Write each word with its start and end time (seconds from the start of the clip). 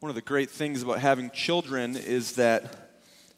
One 0.00 0.10
of 0.10 0.14
the 0.14 0.22
great 0.22 0.48
things 0.48 0.80
about 0.84 1.00
having 1.00 1.28
children 1.30 1.96
is 1.96 2.34
that 2.34 2.92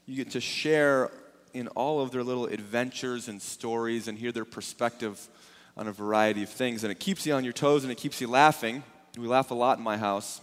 you 0.04 0.14
get 0.14 0.32
to 0.32 0.42
share 0.42 1.10
in 1.54 1.68
all 1.68 2.02
of 2.02 2.10
their 2.10 2.22
little 2.22 2.44
adventures 2.44 3.28
and 3.28 3.40
stories 3.40 4.08
and 4.08 4.18
hear 4.18 4.30
their 4.30 4.44
perspective 4.44 5.26
on 5.74 5.88
a 5.88 5.92
variety 5.92 6.42
of 6.42 6.50
things. 6.50 6.84
And 6.84 6.92
it 6.92 7.00
keeps 7.00 7.24
you 7.24 7.32
on 7.32 7.44
your 7.44 7.54
toes 7.54 7.82
and 7.82 7.90
it 7.90 7.96
keeps 7.96 8.20
you 8.20 8.28
laughing. 8.28 8.82
We 9.16 9.26
laugh 9.26 9.50
a 9.50 9.54
lot 9.54 9.78
in 9.78 9.84
my 9.84 9.96
house. 9.96 10.42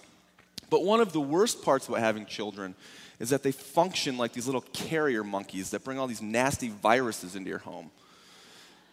But 0.71 0.83
one 0.83 1.01
of 1.01 1.13
the 1.13 1.21
worst 1.21 1.61
parts 1.61 1.87
about 1.87 1.99
having 1.99 2.25
children 2.25 2.73
is 3.19 3.29
that 3.29 3.43
they 3.43 3.51
function 3.51 4.17
like 4.17 4.33
these 4.33 4.47
little 4.47 4.65
carrier 4.73 5.23
monkeys 5.23 5.69
that 5.69 5.83
bring 5.83 5.99
all 5.99 6.07
these 6.07 6.23
nasty 6.23 6.69
viruses 6.69 7.35
into 7.35 7.49
your 7.49 7.59
home. 7.59 7.91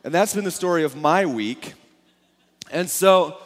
And 0.04 0.12
that's 0.12 0.34
been 0.34 0.44
the 0.44 0.50
story 0.50 0.84
of 0.84 0.94
my 0.94 1.24
week. 1.24 1.72
And 2.70 2.90
so 2.90 3.38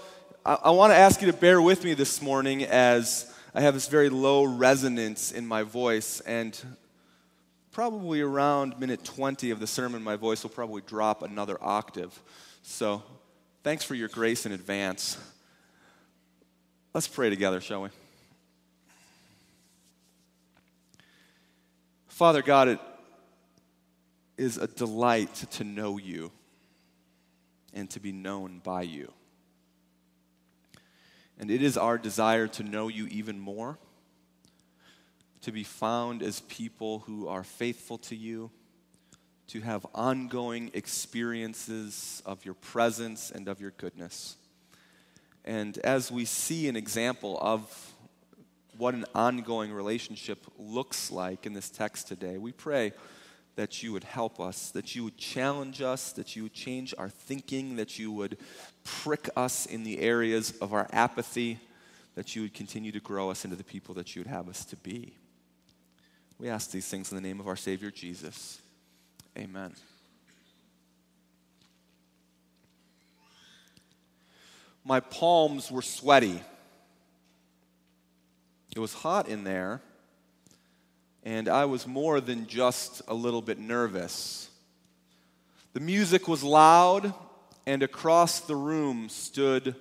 I, 0.44 0.58
I 0.64 0.70
want 0.70 0.92
to 0.92 0.96
ask 0.96 1.20
you 1.20 1.30
to 1.30 1.36
bear 1.36 1.62
with 1.62 1.84
me 1.84 1.94
this 1.94 2.20
morning 2.20 2.64
as 2.64 3.32
I 3.54 3.60
have 3.62 3.74
this 3.74 3.88
very 3.88 4.08
low 4.08 4.44
resonance 4.44 5.32
in 5.32 5.46
my 5.46 5.62
voice. 5.62 6.20
And 6.20 6.58
probably 7.72 8.20
around 8.20 8.78
minute 8.78 9.04
20 9.04 9.50
of 9.50 9.60
the 9.60 9.66
sermon, 9.66 10.02
my 10.02 10.16
voice 10.16 10.42
will 10.42 10.50
probably 10.50 10.82
drop 10.82 11.22
another 11.22 11.56
octave. 11.60 12.18
So 12.62 13.02
thanks 13.62 13.84
for 13.84 13.94
your 13.94 14.08
grace 14.08 14.46
in 14.46 14.52
advance. 14.52 15.16
Let's 16.92 17.08
pray 17.08 17.30
together, 17.30 17.60
shall 17.60 17.82
we? 17.82 17.88
Father 22.08 22.42
God, 22.42 22.68
it 22.68 22.80
is 24.36 24.58
a 24.58 24.66
delight 24.66 25.34
to 25.52 25.64
know 25.64 25.98
you 25.98 26.32
and 27.72 27.88
to 27.90 28.00
be 28.00 28.10
known 28.10 28.60
by 28.64 28.82
you. 28.82 29.12
And 31.38 31.50
it 31.50 31.62
is 31.62 31.76
our 31.76 31.98
desire 31.98 32.48
to 32.48 32.62
know 32.62 32.88
you 32.88 33.06
even 33.06 33.38
more, 33.38 33.78
to 35.42 35.52
be 35.52 35.64
found 35.64 36.22
as 36.22 36.40
people 36.40 37.00
who 37.00 37.28
are 37.28 37.44
faithful 37.44 37.98
to 37.98 38.16
you, 38.16 38.50
to 39.48 39.60
have 39.60 39.86
ongoing 39.94 40.70
experiences 40.74 42.22
of 42.26 42.44
your 42.44 42.54
presence 42.54 43.30
and 43.30 43.48
of 43.48 43.60
your 43.60 43.70
goodness. 43.72 44.36
And 45.44 45.78
as 45.78 46.10
we 46.10 46.24
see 46.24 46.68
an 46.68 46.76
example 46.76 47.38
of 47.40 47.94
what 48.78 48.94
an 48.94 49.04
ongoing 49.14 49.72
relationship 49.72 50.46
looks 50.56 51.10
like 51.10 51.46
in 51.46 51.52
this 51.52 51.68
text 51.68 52.06
today. 52.06 52.38
We 52.38 52.52
pray 52.52 52.92
that 53.58 53.82
you 53.82 53.92
would 53.92 54.04
help 54.04 54.38
us, 54.38 54.70
that 54.70 54.94
you 54.94 55.02
would 55.02 55.16
challenge 55.16 55.82
us, 55.82 56.12
that 56.12 56.36
you 56.36 56.44
would 56.44 56.52
change 56.52 56.94
our 56.96 57.08
thinking, 57.08 57.74
that 57.74 57.98
you 57.98 58.12
would 58.12 58.38
prick 58.84 59.28
us 59.34 59.66
in 59.66 59.82
the 59.82 59.98
areas 59.98 60.52
of 60.60 60.72
our 60.72 60.86
apathy, 60.92 61.58
that 62.14 62.36
you 62.36 62.42
would 62.42 62.54
continue 62.54 62.92
to 62.92 63.00
grow 63.00 63.32
us 63.32 63.44
into 63.44 63.56
the 63.56 63.64
people 63.64 63.96
that 63.96 64.14
you 64.14 64.20
would 64.20 64.28
have 64.28 64.48
us 64.48 64.64
to 64.64 64.76
be. 64.76 65.12
We 66.38 66.48
ask 66.48 66.70
these 66.70 66.86
things 66.86 67.10
in 67.10 67.16
the 67.16 67.20
name 67.20 67.40
of 67.40 67.48
our 67.48 67.56
Savior 67.56 67.90
Jesus. 67.90 68.60
Amen. 69.36 69.74
My 74.84 75.00
palms 75.00 75.68
were 75.68 75.82
sweaty. 75.82 76.40
It 78.76 78.78
was 78.78 78.94
hot 78.94 79.26
in 79.26 79.42
there, 79.42 79.82
and 81.24 81.48
I 81.48 81.64
was 81.64 81.86
more 81.86 82.20
than 82.20 82.46
just 82.46 83.02
a 83.08 83.14
little 83.14 83.42
bit 83.42 83.58
nervous. 83.58 84.50
The 85.74 85.80
music 85.80 86.28
was 86.28 86.42
loud, 86.42 87.12
and 87.66 87.82
across 87.82 88.40
the 88.40 88.56
room 88.56 89.08
stood 89.08 89.74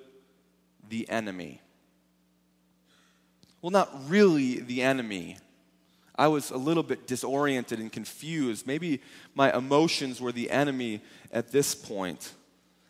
the 0.89 1.09
enemy. 1.09 1.61
Well, 3.61 3.71
not 3.71 4.09
really 4.09 4.59
the 4.59 4.81
enemy. 4.81 5.37
I 6.15 6.27
was 6.27 6.51
a 6.51 6.57
little 6.57 6.83
bit 6.83 7.07
disoriented 7.07 7.79
and 7.79 7.91
confused. 7.91 8.65
Maybe 8.65 9.01
my 9.35 9.55
emotions 9.55 10.19
were 10.19 10.31
the 10.31 10.49
enemy 10.49 11.01
at 11.31 11.51
this 11.51 11.75
point. 11.75 12.33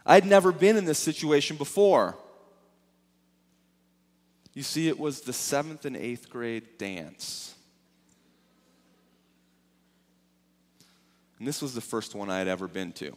I'd 0.06 0.26
never 0.26 0.52
been 0.52 0.78
in 0.78 0.86
this 0.86 1.00
situation 1.00 1.58
before. 1.58 2.18
You 4.54 4.64
see, 4.64 4.88
it 4.88 4.98
was 4.98 5.22
the 5.22 5.34
seventh 5.34 5.86
and 5.86 5.96
eighth 5.96 6.30
grade 6.30 6.78
dance. 6.78 7.54
And 11.40 11.48
this 11.48 11.62
was 11.62 11.74
the 11.74 11.82
first 11.82 12.16
one 12.16 12.30
I 12.30 12.40
had 12.40 12.48
ever 12.48 12.68
been 12.68 12.92
to. 12.94 13.08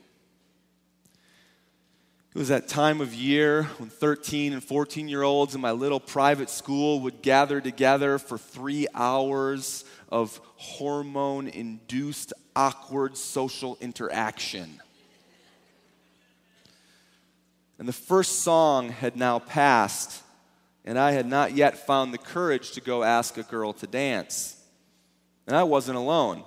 It 2.33 2.39
was 2.39 2.49
that 2.49 2.69
time 2.69 3.01
of 3.01 3.13
year 3.13 3.65
when 3.79 3.89
13 3.89 4.53
and 4.53 4.63
14 4.63 5.09
year 5.09 5.23
olds 5.23 5.55
in 5.55 5.61
my 5.61 5.73
little 5.73 5.99
private 5.99 6.49
school 6.49 7.01
would 7.01 7.23
gather 7.23 7.61
together 7.61 8.19
for 8.19 8.39
three 8.39 8.87
hours 8.95 9.85
of 10.09 10.41
hormone 10.57 11.49
induced 11.49 12.33
awkward 12.55 13.17
social 13.17 13.77
interaction. 13.81 14.81
And 17.81 17.89
the 17.89 17.93
first 17.93 18.43
song 18.43 18.91
had 18.91 19.17
now 19.17 19.39
passed 19.41 20.23
and 20.85 20.99
I 20.99 21.13
had 21.13 21.27
not 21.27 21.55
yet 21.55 21.87
found 21.87 22.13
the 22.13 22.19
courage 22.19 22.73
to 22.73 22.81
go 22.81 23.03
ask 23.03 23.37
a 23.37 23.43
girl 23.43 23.73
to 23.75 23.87
dance. 23.87 24.57
And 25.47 25.57
I 25.57 25.63
wasn't 25.63 25.99
alone. 25.99 26.45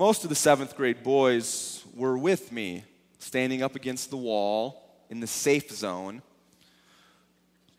Most 0.00 0.22
of 0.22 0.30
the 0.30 0.34
seventh 0.34 0.78
grade 0.78 1.02
boys 1.02 1.84
were 1.94 2.16
with 2.16 2.52
me, 2.52 2.84
standing 3.18 3.62
up 3.62 3.76
against 3.76 4.08
the 4.08 4.16
wall 4.16 4.82
in 5.10 5.20
the 5.20 5.26
safe 5.26 5.70
zone, 5.70 6.22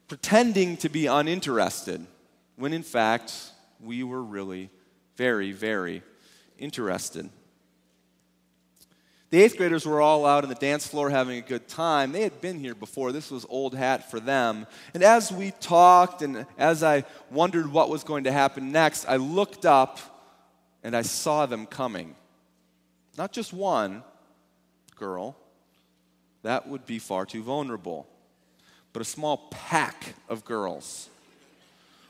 pretending 0.07 0.77
to 0.77 0.87
be 0.87 1.07
uninterested, 1.07 2.05
when 2.57 2.73
in 2.73 2.83
fact 2.83 3.33
we 3.79 4.03
were 4.03 4.21
really 4.21 4.69
very, 5.17 5.51
very 5.51 6.03
interested. 6.59 7.27
The 9.31 9.41
eighth 9.41 9.57
graders 9.57 9.87
were 9.87 9.99
all 9.99 10.23
out 10.23 10.43
on 10.43 10.49
the 10.49 10.55
dance 10.55 10.85
floor 10.85 11.09
having 11.09 11.39
a 11.39 11.41
good 11.41 11.67
time. 11.67 12.11
They 12.11 12.21
had 12.21 12.39
been 12.39 12.59
here 12.59 12.75
before. 12.75 13.11
This 13.11 13.31
was 13.31 13.47
old 13.49 13.73
hat 13.73 14.11
for 14.11 14.19
them. 14.19 14.67
And 14.93 15.01
as 15.01 15.31
we 15.31 15.53
talked 15.59 16.21
and 16.21 16.45
as 16.59 16.83
I 16.83 17.03
wondered 17.31 17.73
what 17.73 17.89
was 17.89 18.03
going 18.03 18.25
to 18.25 18.31
happen 18.31 18.71
next, 18.71 19.05
I 19.07 19.15
looked 19.15 19.65
up 19.65 19.99
and 20.83 20.95
I 20.95 21.01
saw 21.01 21.45
them 21.45 21.65
coming. 21.65 22.15
Not 23.17 23.31
just 23.31 23.53
one 23.53 24.03
girl, 24.95 25.35
that 26.43 26.67
would 26.67 26.85
be 26.85 26.99
far 26.99 27.25
too 27.25 27.43
vulnerable, 27.43 28.07
but 28.93 29.01
a 29.01 29.05
small 29.05 29.49
pack 29.51 30.15
of 30.27 30.45
girls 30.45 31.09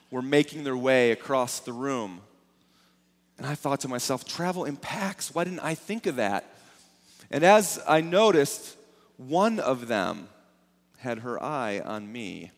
were 0.10 0.22
making 0.22 0.64
their 0.64 0.78
way 0.78 1.12
across 1.12 1.60
the 1.60 1.74
room. 1.74 2.22
And 3.38 3.48
I 3.48 3.56
thought 3.56 3.80
to 3.82 3.88
myself, 3.88 4.26
travel 4.26 4.66
in 4.66 4.76
packs. 4.76 5.34
Why 5.34 5.44
didn't 5.44 5.62
I 5.62 5.74
think 5.74 6.06
of 6.06 6.18
that? 6.18 6.46
And 7.32 7.44
as 7.44 7.82
I 7.88 8.02
noticed, 8.02 8.78
one 9.18 9.60
of 9.60 9.88
them 9.88 10.28
had 10.98 11.20
her 11.20 11.42
eye 11.42 11.80
on 11.80 12.12
me. 12.12 12.52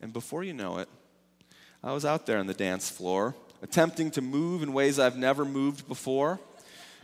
And 0.00 0.12
before 0.12 0.44
you 0.44 0.52
know 0.52 0.78
it, 0.78 0.88
I 1.82 1.92
was 1.92 2.04
out 2.04 2.26
there 2.26 2.38
on 2.38 2.46
the 2.46 2.54
dance 2.54 2.90
floor, 2.90 3.34
attempting 3.64 4.12
to 4.12 4.20
move 4.20 4.62
in 4.62 4.72
ways 4.72 5.00
I've 5.00 5.16
never 5.16 5.44
moved 5.44 5.88
before, 5.88 6.38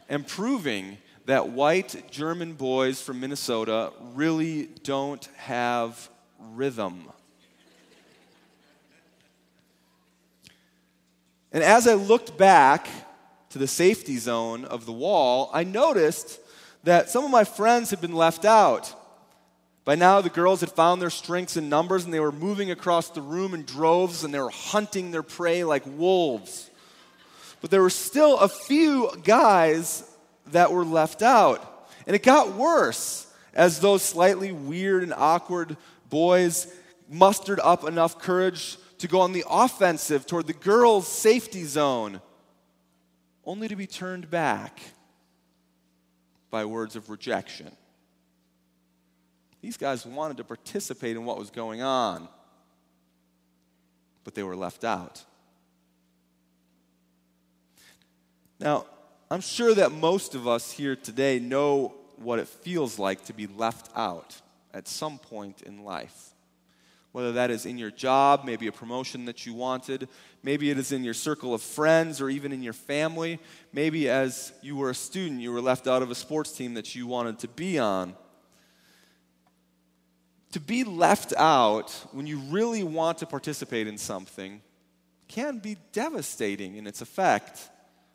and 0.08 0.24
proving 0.24 0.98
that 1.26 1.48
white 1.48 2.08
German 2.12 2.52
boys 2.52 3.02
from 3.02 3.18
Minnesota 3.18 3.92
really 4.14 4.68
don't 4.84 5.28
have 5.38 6.08
rhythm. 6.38 7.10
And 11.50 11.64
as 11.64 11.88
I 11.88 11.94
looked 11.94 12.38
back, 12.38 12.86
to 13.50 13.58
the 13.58 13.66
safety 13.66 14.16
zone 14.16 14.64
of 14.64 14.86
the 14.86 14.92
wall, 14.92 15.50
I 15.52 15.64
noticed 15.64 16.38
that 16.84 17.10
some 17.10 17.24
of 17.24 17.30
my 17.30 17.44
friends 17.44 17.90
had 17.90 18.00
been 18.00 18.14
left 18.14 18.44
out. 18.44 18.94
By 19.84 19.94
now, 19.94 20.20
the 20.20 20.28
girls 20.28 20.60
had 20.60 20.70
found 20.70 21.00
their 21.00 21.10
strengths 21.10 21.56
in 21.56 21.68
numbers 21.68 22.04
and 22.04 22.12
they 22.12 22.20
were 22.20 22.32
moving 22.32 22.70
across 22.70 23.08
the 23.10 23.22
room 23.22 23.54
in 23.54 23.64
droves 23.64 24.24
and 24.24 24.32
they 24.32 24.38
were 24.38 24.50
hunting 24.50 25.10
their 25.10 25.22
prey 25.22 25.64
like 25.64 25.82
wolves. 25.86 26.70
But 27.60 27.70
there 27.70 27.82
were 27.82 27.90
still 27.90 28.38
a 28.38 28.48
few 28.48 29.10
guys 29.24 30.04
that 30.48 30.72
were 30.72 30.84
left 30.84 31.22
out. 31.22 31.88
And 32.06 32.14
it 32.14 32.22
got 32.22 32.54
worse 32.54 33.26
as 33.54 33.80
those 33.80 34.02
slightly 34.02 34.52
weird 34.52 35.02
and 35.02 35.14
awkward 35.14 35.76
boys 36.08 36.72
mustered 37.08 37.60
up 37.60 37.84
enough 37.84 38.18
courage 38.18 38.78
to 38.98 39.08
go 39.08 39.20
on 39.20 39.32
the 39.32 39.44
offensive 39.48 40.26
toward 40.26 40.46
the 40.46 40.52
girls' 40.52 41.08
safety 41.08 41.64
zone 41.64 42.20
only 43.44 43.66
to 43.68 43.76
be 43.76 43.86
turned 43.86 44.30
back 44.30 44.78
by 46.50 46.64
words 46.64 46.96
of 46.96 47.08
rejection. 47.10 47.70
These 49.60 49.76
guys 49.76 50.06
wanted 50.06 50.38
to 50.38 50.44
participate 50.44 51.16
in 51.16 51.24
what 51.24 51.38
was 51.38 51.50
going 51.50 51.82
on, 51.82 52.28
but 54.24 54.34
they 54.34 54.42
were 54.42 54.56
left 54.56 54.84
out. 54.84 55.24
Now, 58.58 58.86
I'm 59.30 59.40
sure 59.40 59.74
that 59.74 59.92
most 59.92 60.34
of 60.34 60.48
us 60.48 60.72
here 60.72 60.96
today 60.96 61.38
know 61.38 61.94
what 62.16 62.38
it 62.38 62.48
feels 62.48 62.98
like 62.98 63.24
to 63.26 63.32
be 63.32 63.46
left 63.46 63.90
out 63.94 64.40
at 64.74 64.88
some 64.88 65.18
point 65.18 65.62
in 65.62 65.84
life. 65.84 66.34
whether 67.12 67.32
that 67.32 67.50
is 67.50 67.66
in 67.66 67.76
your 67.76 67.90
job, 67.90 68.44
maybe 68.44 68.66
a 68.68 68.72
promotion 68.72 69.24
that 69.24 69.44
you 69.44 69.52
wanted, 69.52 70.08
maybe 70.42 70.70
it 70.70 70.78
is 70.78 70.92
in 70.92 71.02
your 71.02 71.14
circle 71.14 71.52
of 71.54 71.62
friends 71.62 72.20
or 72.20 72.30
even 72.30 72.52
in 72.52 72.62
your 72.62 72.72
family, 72.72 73.40
maybe 73.72 74.08
as 74.08 74.52
you 74.62 74.76
were 74.76 74.90
a 74.90 74.94
student, 74.94 75.40
you 75.40 75.52
were 75.52 75.60
left 75.60 75.88
out 75.88 76.02
of 76.02 76.10
a 76.10 76.14
sports 76.14 76.52
team 76.52 76.74
that 76.74 76.94
you 76.94 77.06
wanted 77.06 77.38
to 77.38 77.48
be 77.48 77.78
on. 77.78 78.14
To 80.52 80.60
be 80.60 80.82
left 80.82 81.32
out 81.36 81.90
when 82.10 82.26
you 82.26 82.38
really 82.38 82.82
want 82.82 83.18
to 83.18 83.26
participate 83.26 83.86
in 83.86 83.96
something 83.96 84.60
can 85.28 85.58
be 85.58 85.76
devastating 85.92 86.74
in 86.74 86.88
its 86.88 87.00
effect, 87.00 87.68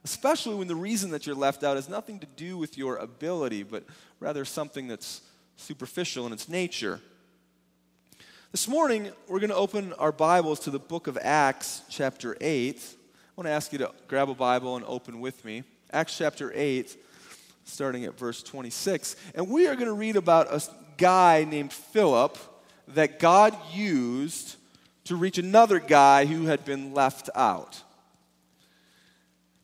especially 0.04 0.56
when 0.56 0.68
the 0.68 0.76
reason 0.76 1.12
that 1.12 1.26
you're 1.26 1.36
left 1.36 1.64
out 1.64 1.78
has 1.78 1.88
nothing 1.88 2.20
to 2.20 2.28
do 2.36 2.58
with 2.58 2.78
your 2.78 2.98
ability, 2.98 3.64
but 3.64 3.86
rather 4.20 4.44
something 4.44 4.88
that's 4.90 5.22
superficial 5.56 6.28
in 6.28 6.34
its 6.34 6.50
nature. 6.50 7.00
This 8.52 8.68
morning, 8.68 9.12
we're 9.30 9.40
going 9.40 9.50
to 9.50 9.56
open 9.56 9.94
our 9.94 10.12
Bibles 10.12 10.60
to 10.62 10.72
the 10.72 10.80
book 10.80 11.08
of 11.08 11.18
Acts, 11.22 11.84
chapter 11.90 12.36
8. 12.42 12.78
I 12.78 13.32
want 13.38 13.48
to 13.48 13.52
ask 13.52 13.72
you 13.72 13.80
to 13.80 13.92
grab 14.10 14.30
a 14.30 14.36
Bible 14.36 14.76
and 14.76 14.84
open 14.86 15.22
with 15.22 15.44
me. 15.46 15.64
Acts 15.92 16.18
chapter 16.18 16.52
8, 16.54 16.98
starting 17.64 18.04
at 18.04 18.18
verse 18.18 18.44
26. 18.44 19.16
And 19.36 19.50
we 19.50 19.68
are 19.68 19.76
going 19.76 19.88
to 19.88 19.94
read 19.94 20.18
about 20.18 20.54
a 20.54 20.62
guy 20.98 21.44
named 21.44 21.74
Philip 21.74 22.38
that 22.90 23.20
God 23.20 23.56
used 23.74 24.56
to 25.06 25.16
reach 25.16 25.38
another 25.38 25.80
guy 25.80 26.26
who 26.26 26.46
had 26.46 26.66
been 26.66 26.94
left 26.94 27.30
out. 27.36 27.82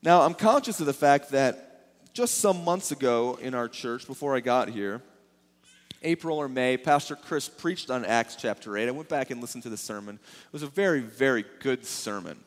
Now, 0.04 0.22
I'm 0.22 0.33
conscious 0.33 0.80
of 0.80 0.86
the 0.86 0.94
fact 0.94 1.30
that 1.30 2.13
just 2.13 2.39
some 2.39 2.63
months 2.63 2.92
ago 2.92 3.38
in 3.42 3.54
our 3.54 3.68
church, 3.68 4.07
before 4.07 4.36
I 4.36 4.39
got 4.39 4.69
here, 4.69 5.01
April 6.04 6.38
or 6.38 6.50
May, 6.50 6.78
Pastor 6.78 7.16
Chris 7.16 7.48
preached 7.48 7.92
on 7.92 8.04
Acts 8.06 8.36
chapter 8.36 8.75
8. 8.75 8.88
I 8.88 8.92
went 8.92 9.07
back 9.07 9.30
and 9.30 9.39
listened 9.39 9.63
to 9.63 9.69
the 9.69 9.77
sermon. 9.77 10.16
It 10.16 10.54
was 10.54 10.63
a 10.63 10.68
very, 10.68 11.01
very 11.01 11.45
good 11.60 11.86
sermon. 11.86 12.39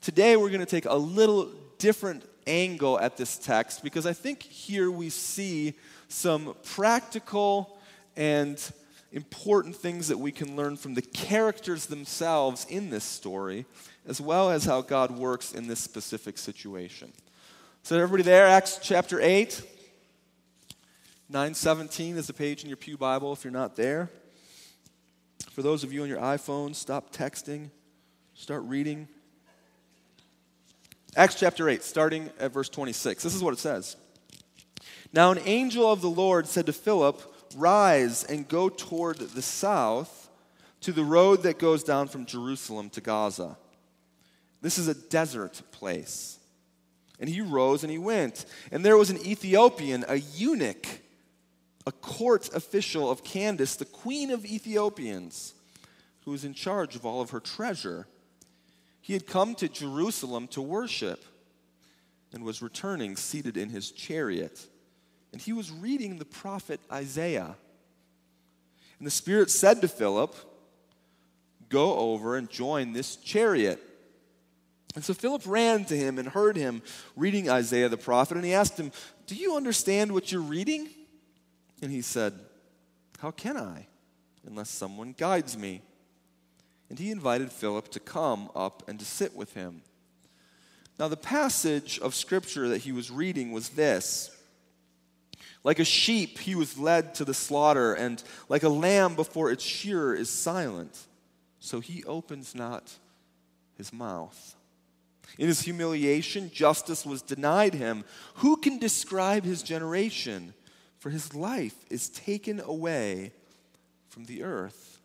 Today, 0.00 0.36
we're 0.36 0.48
going 0.48 0.60
to 0.60 0.66
take 0.66 0.86
a 0.86 0.94
little 0.94 1.50
different 1.78 2.24
angle 2.46 2.98
at 2.98 3.16
this 3.16 3.36
text 3.36 3.82
because 3.82 4.06
I 4.06 4.12
think 4.12 4.42
here 4.42 4.90
we 4.90 5.10
see 5.10 5.74
some 6.08 6.54
practical 6.64 7.75
and 8.16 8.60
important 9.12 9.76
things 9.76 10.08
that 10.08 10.18
we 10.18 10.32
can 10.32 10.56
learn 10.56 10.76
from 10.76 10.94
the 10.94 11.02
characters 11.02 11.86
themselves 11.86 12.66
in 12.68 12.90
this 12.90 13.04
story, 13.04 13.66
as 14.06 14.20
well 14.20 14.50
as 14.50 14.64
how 14.64 14.80
God 14.80 15.10
works 15.10 15.52
in 15.52 15.68
this 15.68 15.80
specific 15.80 16.38
situation. 16.38 17.12
So, 17.82 17.96
everybody 17.96 18.22
there, 18.22 18.46
Acts 18.46 18.78
chapter 18.82 19.20
8. 19.20 19.62
917 21.28 22.16
is 22.16 22.28
the 22.28 22.32
page 22.32 22.62
in 22.62 22.68
your 22.68 22.76
Pew 22.76 22.96
Bible 22.96 23.32
if 23.32 23.42
you're 23.42 23.52
not 23.52 23.74
there. 23.74 24.10
For 25.50 25.62
those 25.62 25.82
of 25.82 25.92
you 25.92 26.02
on 26.02 26.08
your 26.08 26.20
iPhone, 26.20 26.74
stop 26.74 27.12
texting, 27.12 27.70
start 28.34 28.62
reading. 28.64 29.08
Acts 31.16 31.34
chapter 31.34 31.68
8, 31.68 31.82
starting 31.82 32.30
at 32.38 32.52
verse 32.52 32.68
26. 32.68 33.22
This 33.22 33.34
is 33.34 33.42
what 33.42 33.54
it 33.54 33.58
says. 33.58 33.96
Now, 35.12 35.32
an 35.32 35.40
angel 35.46 35.90
of 35.90 36.00
the 36.00 36.10
Lord 36.10 36.46
said 36.46 36.66
to 36.66 36.72
Philip, 36.72 37.22
Rise 37.56 38.24
and 38.24 38.46
go 38.46 38.68
toward 38.68 39.18
the 39.18 39.42
south 39.42 40.28
to 40.82 40.92
the 40.92 41.04
road 41.04 41.42
that 41.42 41.58
goes 41.58 41.82
down 41.82 42.08
from 42.08 42.26
Jerusalem 42.26 42.90
to 42.90 43.00
Gaza. 43.00 43.56
This 44.62 44.78
is 44.78 44.88
a 44.88 44.94
desert 44.94 45.62
place. 45.72 46.38
And 47.18 47.28
he 47.28 47.40
rose 47.40 47.82
and 47.82 47.90
he 47.90 47.98
went. 47.98 48.44
And 48.70 48.84
there 48.84 48.96
was 48.96 49.10
an 49.10 49.24
Ethiopian, 49.26 50.04
a 50.06 50.16
eunuch 50.16 50.86
a 51.86 51.92
court 51.92 52.52
official 52.52 53.10
of 53.10 53.22
Candace, 53.22 53.76
the 53.76 53.84
queen 53.84 54.32
of 54.32 54.44
Ethiopians, 54.44 55.54
who 56.24 56.32
was 56.32 56.44
in 56.44 56.52
charge 56.52 56.96
of 56.96 57.06
all 57.06 57.20
of 57.20 57.30
her 57.30 57.38
treasure. 57.38 58.08
He 59.00 59.12
had 59.12 59.26
come 59.26 59.54
to 59.54 59.68
Jerusalem 59.68 60.48
to 60.48 60.60
worship 60.60 61.24
and 62.32 62.42
was 62.42 62.60
returning 62.60 63.14
seated 63.14 63.56
in 63.56 63.68
his 63.68 63.92
chariot. 63.92 64.66
And 65.36 65.42
he 65.42 65.52
was 65.52 65.70
reading 65.70 66.16
the 66.16 66.24
prophet 66.24 66.80
Isaiah. 66.90 67.56
And 68.96 69.06
the 69.06 69.10
Spirit 69.10 69.50
said 69.50 69.82
to 69.82 69.86
Philip, 69.86 70.34
Go 71.68 71.98
over 71.98 72.38
and 72.38 72.48
join 72.48 72.94
this 72.94 73.16
chariot. 73.16 73.78
And 74.94 75.04
so 75.04 75.12
Philip 75.12 75.42
ran 75.44 75.84
to 75.84 75.94
him 75.94 76.18
and 76.18 76.26
heard 76.26 76.56
him 76.56 76.80
reading 77.16 77.50
Isaiah 77.50 77.90
the 77.90 77.98
prophet, 77.98 78.38
and 78.38 78.46
he 78.46 78.54
asked 78.54 78.80
him, 78.80 78.90
Do 79.26 79.34
you 79.34 79.56
understand 79.58 80.10
what 80.12 80.32
you're 80.32 80.40
reading? 80.40 80.88
And 81.82 81.92
he 81.92 82.00
said, 82.00 82.32
How 83.18 83.30
can 83.30 83.58
I, 83.58 83.88
unless 84.46 84.70
someone 84.70 85.14
guides 85.18 85.58
me? 85.58 85.82
And 86.88 86.98
he 86.98 87.10
invited 87.10 87.52
Philip 87.52 87.90
to 87.90 88.00
come 88.00 88.48
up 88.56 88.88
and 88.88 88.98
to 89.00 89.04
sit 89.04 89.36
with 89.36 89.52
him. 89.52 89.82
Now, 90.98 91.08
the 91.08 91.16
passage 91.18 91.98
of 91.98 92.14
scripture 92.14 92.70
that 92.70 92.78
he 92.78 92.92
was 92.92 93.10
reading 93.10 93.52
was 93.52 93.68
this 93.68 94.30
Like 95.66 95.78
a 95.80 95.84
sheep, 95.84 96.38
he 96.38 96.54
was 96.54 96.78
led 96.78 97.14
to 97.16 97.26
the 97.26 97.34
slaughter, 97.34 97.92
and 97.92 98.22
like 98.48 98.62
a 98.62 98.70
lamb 98.70 99.16
before 99.16 99.50
its 99.50 99.62
shearer 99.62 100.14
is 100.14 100.30
silent, 100.30 100.96
so 101.60 101.80
he 101.80 102.02
opens 102.04 102.54
not 102.54 102.94
his 103.76 103.92
mouth. 103.92 104.54
In 105.38 105.48
his 105.48 105.60
humiliation, 105.60 106.50
justice 106.50 107.04
was 107.04 107.20
denied 107.20 107.74
him. 107.74 108.04
Who 108.36 108.56
can 108.56 108.78
describe 108.78 109.44
his 109.44 109.62
generation? 109.62 110.54
for 111.06 111.10
his 111.10 111.34
life 111.34 111.76
is 111.88 112.08
taken 112.08 112.58
away 112.58 113.32
from 114.08 114.24
the 114.24 114.42
earth. 114.42 115.00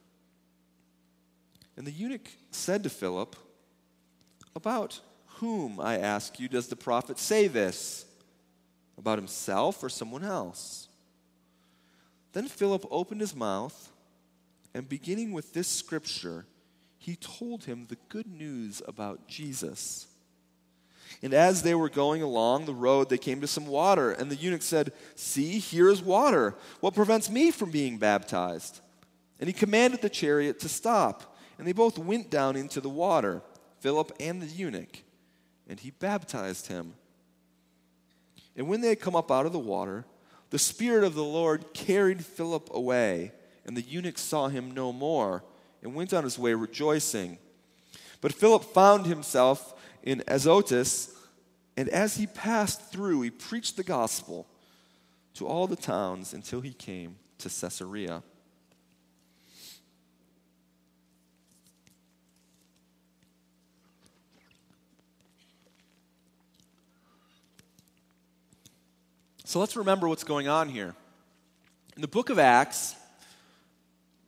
And 1.77 1.85
the 1.85 1.91
eunuch 1.91 2.27
said 2.49 2.81
to 2.81 2.89
Philip, 2.89 3.35
About 4.55 4.99
whom, 5.35 5.79
I 5.79 5.99
ask 5.99 6.39
you, 6.39 6.47
does 6.47 6.69
the 6.69 6.75
prophet 6.75 7.19
say 7.19 7.47
this? 7.47 8.05
About 8.97 9.17
himself 9.17 9.83
or 9.83 9.89
someone 9.89 10.23
else? 10.23 10.87
Then 12.33 12.47
Philip 12.47 12.85
opened 12.89 13.21
his 13.21 13.35
mouth, 13.35 13.91
and 14.73 14.87
beginning 14.87 15.31
with 15.31 15.53
this 15.53 15.67
scripture, 15.67 16.45
he 16.97 17.15
told 17.15 17.65
him 17.65 17.87
the 17.87 17.97
good 18.09 18.27
news 18.27 18.81
about 18.87 19.27
Jesus. 19.27 20.07
And 21.21 21.33
as 21.33 21.61
they 21.61 21.75
were 21.75 21.89
going 21.89 22.21
along 22.21 22.65
the 22.65 22.73
road, 22.73 23.09
they 23.09 23.17
came 23.17 23.41
to 23.41 23.47
some 23.47 23.67
water. 23.67 24.11
And 24.11 24.31
the 24.31 24.35
eunuch 24.35 24.61
said, 24.61 24.93
See, 25.15 25.59
here 25.59 25.89
is 25.89 26.01
water. 26.01 26.55
What 26.79 26.95
prevents 26.95 27.29
me 27.29 27.51
from 27.51 27.69
being 27.69 27.97
baptized? 27.97 28.79
And 29.39 29.47
he 29.47 29.53
commanded 29.53 30.01
the 30.01 30.09
chariot 30.09 30.59
to 30.61 30.69
stop. 30.69 31.35
And 31.57 31.67
they 31.67 31.73
both 31.73 31.97
went 31.97 32.29
down 32.29 32.55
into 32.55 32.81
the 32.81 32.89
water, 32.89 33.41
Philip 33.79 34.11
and 34.19 34.41
the 34.41 34.47
eunuch. 34.47 35.03
And 35.67 35.79
he 35.79 35.91
baptized 35.91 36.67
him. 36.67 36.93
And 38.55 38.67
when 38.67 38.81
they 38.81 38.89
had 38.89 38.99
come 38.99 39.15
up 39.15 39.31
out 39.31 39.45
of 39.45 39.53
the 39.53 39.59
water, 39.59 40.05
the 40.49 40.59
Spirit 40.59 41.03
of 41.03 41.15
the 41.15 41.23
Lord 41.23 41.73
carried 41.73 42.25
Philip 42.25 42.69
away. 42.73 43.31
And 43.65 43.77
the 43.77 43.81
eunuch 43.81 44.17
saw 44.17 44.47
him 44.47 44.71
no 44.71 44.91
more 44.91 45.43
and 45.81 45.95
went 45.95 46.13
on 46.13 46.23
his 46.23 46.37
way 46.37 46.53
rejoicing. 46.53 47.37
But 48.19 48.33
Philip 48.33 48.63
found 48.65 49.05
himself 49.05 49.73
in 50.03 50.23
Azotus, 50.27 51.15
and 51.77 51.89
as 51.89 52.17
he 52.17 52.27
passed 52.27 52.91
through, 52.91 53.21
he 53.21 53.29
preached 53.29 53.77
the 53.77 53.83
gospel 53.83 54.47
to 55.35 55.47
all 55.47 55.67
the 55.67 55.75
towns 55.75 56.33
until 56.33 56.61
he 56.61 56.73
came 56.73 57.17
to 57.39 57.49
Caesarea. 57.49 58.23
So 69.51 69.59
let's 69.59 69.75
remember 69.75 70.07
what's 70.07 70.23
going 70.23 70.47
on 70.47 70.69
here. 70.69 70.95
In 71.97 72.01
the 72.01 72.07
book 72.07 72.29
of 72.29 72.39
Acts, 72.39 72.95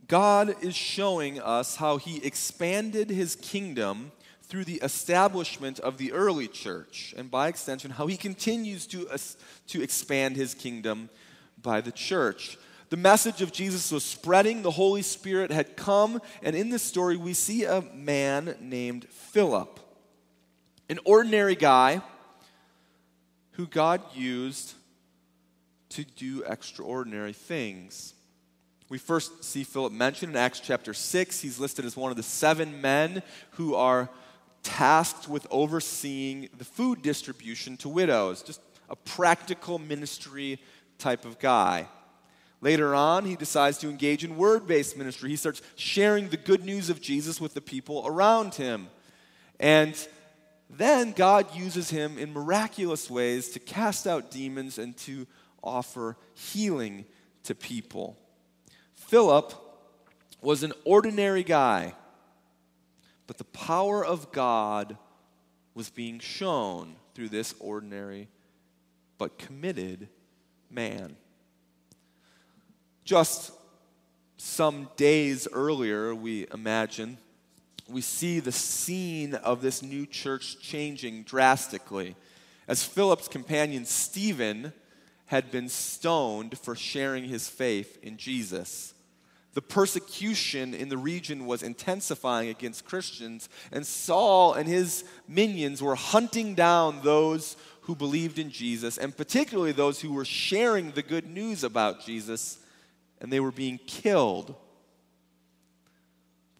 God 0.10 0.54
is 0.62 0.76
showing 0.76 1.40
us 1.40 1.78
how 1.78 1.96
he 1.96 2.18
expanded 2.26 3.10
his 3.10 3.38
kingdom 3.38 4.12
through 4.42 4.66
the 4.66 4.82
establishment 4.84 5.80
of 5.80 5.98
the 5.98 6.12
early 6.12 6.50
church, 6.50 7.16
and 7.16 7.32
by 7.32 7.48
extension, 7.48 7.92
how 7.92 8.08
he 8.08 8.18
continues 8.18 8.86
to, 8.88 9.08
to 9.68 9.82
expand 9.82 10.36
his 10.36 10.54
kingdom 10.54 11.10
by 11.62 11.80
the 11.80 11.94
church. 11.94 12.58
The 12.90 12.98
message 12.98 13.42
of 13.42 13.54
Jesus 13.54 13.94
was 13.94 14.04
spreading, 14.04 14.62
the 14.62 14.72
Holy 14.72 15.04
Spirit 15.04 15.52
had 15.52 15.78
come, 15.78 16.20
and 16.42 16.54
in 16.54 16.70
this 16.70 16.84
story, 16.84 17.16
we 17.16 17.34
see 17.34 17.64
a 17.64 17.80
man 17.80 18.58
named 18.60 19.06
Philip, 19.06 19.80
an 20.90 21.00
ordinary 21.06 21.56
guy 21.56 22.02
who 23.52 23.68
God 23.68 24.02
used 24.14 24.74
to 25.94 26.04
do 26.04 26.44
extraordinary 26.44 27.34
things. 27.34 28.14
We 28.90 28.98
first 28.98 29.44
see 29.44 29.64
Philip 29.64 29.94
mentioned 29.94 30.34
in 30.34 30.38
Acts 30.38 30.60
chapter 30.60 30.94
6. 30.94 31.42
He's 31.42 31.60
listed 31.60 31.86
as 31.86 31.98
one 31.98 32.12
of 32.12 32.18
the 32.18 32.24
seven 32.24 32.82
men 32.82 33.24
who 33.52 33.76
are 33.76 34.10
tasked 34.62 35.28
with 35.28 35.46
overseeing 35.52 36.50
the 36.58 36.66
food 36.66 37.02
distribution 37.02 37.78
to 37.78 37.90
widows, 37.90 38.44
just 38.44 38.62
a 38.90 38.96
practical 38.96 39.80
ministry 39.80 40.60
type 40.98 41.26
of 41.26 41.40
guy. 41.40 41.88
Later 42.62 42.96
on, 42.96 43.26
he 43.26 43.36
decides 43.36 43.78
to 43.80 43.90
engage 43.90 44.24
in 44.24 44.38
word 44.38 44.68
based 44.68 44.98
ministry. 44.98 45.30
He 45.30 45.36
starts 45.36 45.62
sharing 45.76 46.30
the 46.30 46.38
good 46.38 46.64
news 46.64 46.90
of 46.90 47.02
Jesus 47.02 47.42
with 47.42 47.54
the 47.54 47.62
people 47.62 48.04
around 48.06 48.56
him. 48.56 48.88
And 49.60 49.96
then 50.70 51.12
God 51.12 51.56
uses 51.56 51.90
him 51.90 52.18
in 52.18 52.32
miraculous 52.32 53.10
ways 53.10 53.50
to 53.50 53.60
cast 53.60 54.08
out 54.08 54.32
demons 54.32 54.78
and 54.78 54.96
to 55.00 55.28
offer 55.64 56.18
healing 56.34 57.06
to 57.44 57.56
people. 57.56 58.18
Philip 58.94 59.54
was 60.42 60.64
an 60.64 60.74
ordinary 60.86 61.44
guy, 61.44 61.94
but 63.28 63.38
the 63.38 63.44
power 63.46 64.06
of 64.06 64.32
God 64.32 64.98
was 65.74 65.90
being 65.90 66.20
shown 66.20 66.96
through 67.16 67.30
this 67.30 67.56
ordinary 67.60 68.28
but 69.18 69.38
committed 69.38 70.10
man. 70.70 71.16
Just 73.06 73.52
some 74.38 74.90
days 74.98 75.48
earlier, 75.54 76.14
we 76.14 76.48
imagine, 76.54 77.18
we 77.88 78.02
see 78.02 78.40
the 78.40 78.52
scene 78.52 79.36
of 79.36 79.62
this 79.62 79.82
new 79.82 80.06
church 80.06 80.60
changing 80.60 81.24
drastically. 81.24 82.16
As 82.68 82.84
Philip's 82.84 83.28
companion 83.28 83.86
Stephen 83.86 84.74
had 85.34 85.50
been 85.50 85.68
stoned 85.68 86.60
for 86.60 86.76
sharing 86.76 87.24
his 87.24 87.50
faith 87.50 87.98
in 88.04 88.18
Jesus. 88.18 88.94
The 89.56 89.64
persecution 89.64 90.76
in 90.76 90.90
the 90.90 90.98
region 90.98 91.48
was 91.48 91.64
intensifying 91.64 92.50
against 92.50 92.86
Christians, 92.86 93.50
and 93.72 93.84
Saul 93.84 94.54
and 94.54 94.68
his 94.68 95.04
minions 95.28 95.82
were 95.82 95.96
hunting 95.96 96.54
down 96.54 97.02
those 97.02 97.58
who 97.82 97.96
believed 97.96 98.38
in 98.38 98.52
Jesus, 98.52 99.00
and 99.00 99.18
particularly 99.18 99.72
those 99.72 100.02
who 100.02 100.14
were 100.14 100.24
sharing 100.24 100.92
the 100.92 101.02
good 101.02 101.28
news 101.28 101.64
about 101.64 102.06
Jesus 102.06 102.60
and 103.20 103.34
they 103.34 103.40
were 103.40 103.52
being 103.52 103.80
killed. 103.88 104.54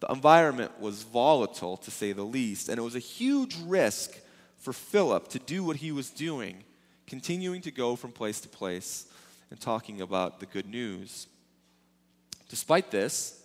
The 0.00 0.10
environment 0.10 0.80
was 0.80 1.04
volatile, 1.04 1.76
to 1.76 1.92
say 1.92 2.10
the 2.10 2.24
least, 2.24 2.68
and 2.68 2.76
it 2.76 2.82
was 2.82 2.96
a 2.96 3.10
huge 3.18 3.56
risk 3.66 4.18
for 4.58 4.72
Philip 4.72 5.28
to 5.28 5.38
do 5.38 5.62
what 5.62 5.76
he 5.76 5.92
was 5.92 6.10
doing, 6.10 6.64
continuing 7.06 7.60
to 7.62 7.70
go 7.70 7.96
from 7.96 8.12
place 8.12 8.40
to 8.40 8.48
place 8.48 9.06
and 9.50 9.60
talking 9.60 10.00
about 10.00 10.40
the 10.40 10.46
good 10.46 10.66
news. 10.66 11.26
Despite 12.48 12.90
this, 12.90 13.40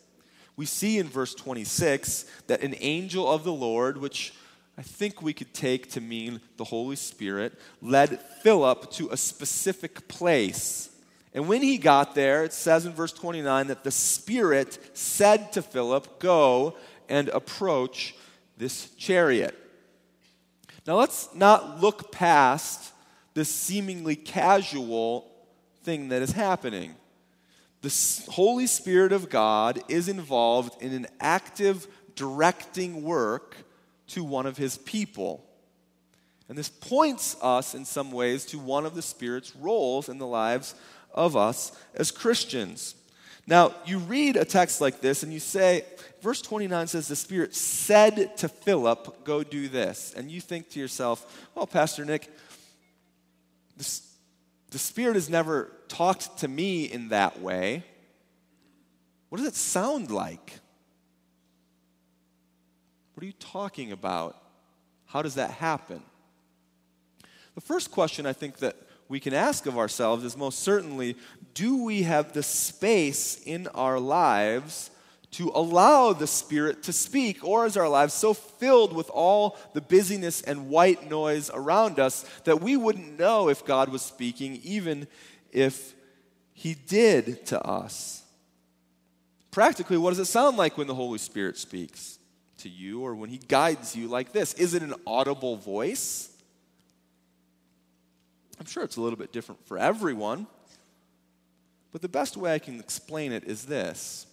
we 0.56 0.66
see 0.66 0.98
in 0.98 1.08
verse 1.08 1.34
26 1.36 2.25
that 2.48 2.63
an 2.63 2.75
angel 2.80 3.30
of 3.30 3.44
the 3.44 3.54
Lord, 3.54 3.98
which 3.98 4.34
I 4.78 4.82
think 4.82 5.22
we 5.22 5.34
could 5.34 5.54
take 5.54 5.92
to 5.92 6.01
mean 6.01 6.42
the 6.58 6.63
Holy 6.63 6.96
Spirit, 6.96 7.60
led 7.82 8.22
Philip 8.44 8.92
to 8.92 9.10
a 9.10 9.18
specific 9.18 10.08
place 10.08 10.89
and 11.34 11.48
when 11.48 11.62
he 11.62 11.78
got 11.78 12.16
there, 12.16 12.44
it 12.44 12.54
says 12.54 12.86
in 12.86 12.94
verse 12.94 13.13
29 13.13 13.68
that 13.68 13.84
the 13.84 13.92
Spirit 13.92 14.80
said 14.94 15.51
to 15.54 15.62
Philip, 15.62 16.20
Go 16.20 16.75
and 17.08 17.30
approach 17.30 18.16
this 18.58 18.89
chariot. 18.92 19.56
Now 20.88 20.96
let's 20.96 21.34
not 21.36 21.82
look 21.82 22.12
past 22.12 22.94
this 23.34 23.54
seemingly 23.54 24.16
casual 24.16 25.30
thing 25.84 26.10
that 26.10 26.22
is 26.22 26.32
happening. 26.32 26.96
The 27.82 28.24
Holy 28.32 28.68
Spirit 28.68 29.12
of 29.12 29.30
God 29.30 29.82
is 29.88 30.10
involved 30.10 30.82
in 30.82 30.94
an 30.94 31.08
active 31.20 31.88
directing 32.16 33.04
work 33.04 33.56
to 34.08 34.24
one 34.24 34.46
of 34.46 34.58
his 34.58 34.78
people. 34.80 35.46
And 36.50 36.58
this 36.58 36.70
points 36.70 37.38
us 37.42 37.76
in 37.76 37.86
some 37.86 38.12
ways 38.12 38.46
to 38.48 38.60
one 38.60 38.86
of 38.86 38.96
the 38.96 39.02
Spirit's 39.02 39.56
roles 39.56 40.10
in 40.10 40.18
the 40.18 40.28
lives 40.28 40.76
of 41.14 41.38
us 41.38 41.72
as 41.96 42.12
Christians. 42.12 42.96
Now, 43.48 43.74
you 43.86 44.00
read 44.00 44.36
a 44.36 44.46
text 44.46 44.82
like 44.82 45.00
this 45.00 45.24
and 45.24 45.32
you 45.32 45.40
say, 45.40 45.86
verse 46.22 46.42
29 46.42 46.88
says, 46.88 47.08
The 47.08 47.16
Spirit 47.16 47.56
said 47.56 48.36
to 48.38 48.50
Philip, 48.50 49.24
Go 49.24 49.44
do 49.44 49.68
this. 49.68 50.14
And 50.16 50.30
you 50.30 50.42
think 50.42 50.70
to 50.72 50.80
yourself, 50.80 51.48
Well, 51.56 51.66
Pastor 51.66 52.04
Nick, 52.04 52.30
the, 53.80 54.02
the 54.72 54.78
Spirit 54.78 55.16
has 55.16 55.30
never 55.30 55.72
talked 55.88 56.40
to 56.40 56.48
me 56.48 56.86
in 56.86 57.10
that 57.10 57.42
way. 57.42 57.84
What 59.30 59.40
does 59.40 59.48
it 59.48 59.56
sound 59.56 60.12
like? 60.12 60.60
What 63.14 63.24
are 63.24 63.28
you 63.28 63.34
talking 63.40 63.92
about? 63.92 64.36
How 65.08 65.22
does 65.22 65.36
that 65.36 65.52
happen? 65.52 66.04
The 67.56 67.62
first 67.62 67.92
question 67.92 68.26
I 68.26 68.34
think 68.34 68.58
that 68.58 68.76
we 69.08 69.20
can 69.20 69.34
ask 69.34 69.66
of 69.66 69.78
ourselves 69.78 70.24
is 70.24 70.38
most 70.38 70.60
certainly 70.60 71.16
do 71.54 71.84
we 71.84 72.04
have 72.04 72.34
the 72.34 72.44
space 72.44 73.42
in 73.44 73.68
our 73.70 74.00
lives 74.00 74.92
to 75.32 75.52
allow 75.54 76.14
the 76.14 76.28
Spirit 76.28 76.84
to 76.84 76.94
speak? 76.94 77.44
Or 77.44 77.66
is 77.66 77.78
our 77.78 77.90
lives 77.90 78.14
so 78.14 78.34
filled 78.34 78.94
with 78.94 79.10
all 79.10 79.58
the 79.74 79.82
busyness 79.82 80.42
and 80.42 80.70
white 80.70 81.10
noise 81.10 81.52
around 81.54 82.00
us 82.00 82.26
that 82.46 82.62
we 82.62 82.76
wouldn't 82.76 83.20
know 83.20 83.50
if 83.50 83.66
God 83.66 83.90
was 83.90 84.02
speaking, 84.02 84.60
even 84.64 85.08
if 85.52 85.94
He 86.54 86.74
did 86.74 87.46
to 87.48 87.62
us? 87.62 88.24
Practically, 89.52 89.98
what 89.98 90.12
does 90.12 90.20
it 90.20 90.26
sound 90.26 90.58
like 90.58 90.78
when 90.78 90.88
the 90.88 90.96
Holy 90.96 91.18
Spirit 91.18 91.58
speaks 91.58 92.20
to 92.60 92.70
you 92.70 93.02
or 93.02 93.16
when 93.16 93.30
He 93.30 93.38
guides 93.38 93.96
you 93.96 94.08
like 94.08 94.32
this? 94.32 94.54
Is 94.54 94.74
it 94.74 94.82
an 94.82 94.94
audible 95.06 95.58
voice? 95.58 96.30
I'm 98.60 98.66
sure 98.66 98.84
it's 98.84 98.98
a 98.98 99.02
little 99.02 99.18
bit 99.18 99.32
different 99.32 99.66
for 99.68 99.78
everyone, 99.78 100.46
but 101.92 102.02
the 102.02 102.10
best 102.10 102.36
way 102.36 102.54
I 102.54 102.60
can 102.60 102.80
explain 102.80 103.32
it 103.32 103.46
is 103.46 103.66
this 103.66 104.28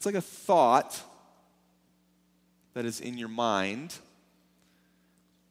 it's 0.00 0.06
like 0.06 0.14
a 0.14 0.22
thought 0.22 0.98
that 2.72 2.86
is 2.86 3.02
in 3.02 3.18
your 3.18 3.28
mind, 3.28 3.98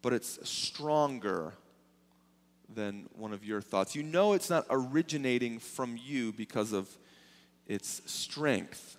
but 0.01 0.11
it's 0.11 0.39
stronger 0.49 1.53
than 2.73 3.05
one 3.15 3.31
of 3.31 3.45
your 3.45 3.61
thoughts. 3.61 3.95
You 3.95 4.01
know 4.01 4.33
it's 4.33 4.49
not 4.49 4.65
originating 4.71 5.59
from 5.59 5.99
you 6.03 6.31
because 6.31 6.73
of 6.73 6.89
its 7.67 8.01
strength. 8.11 8.97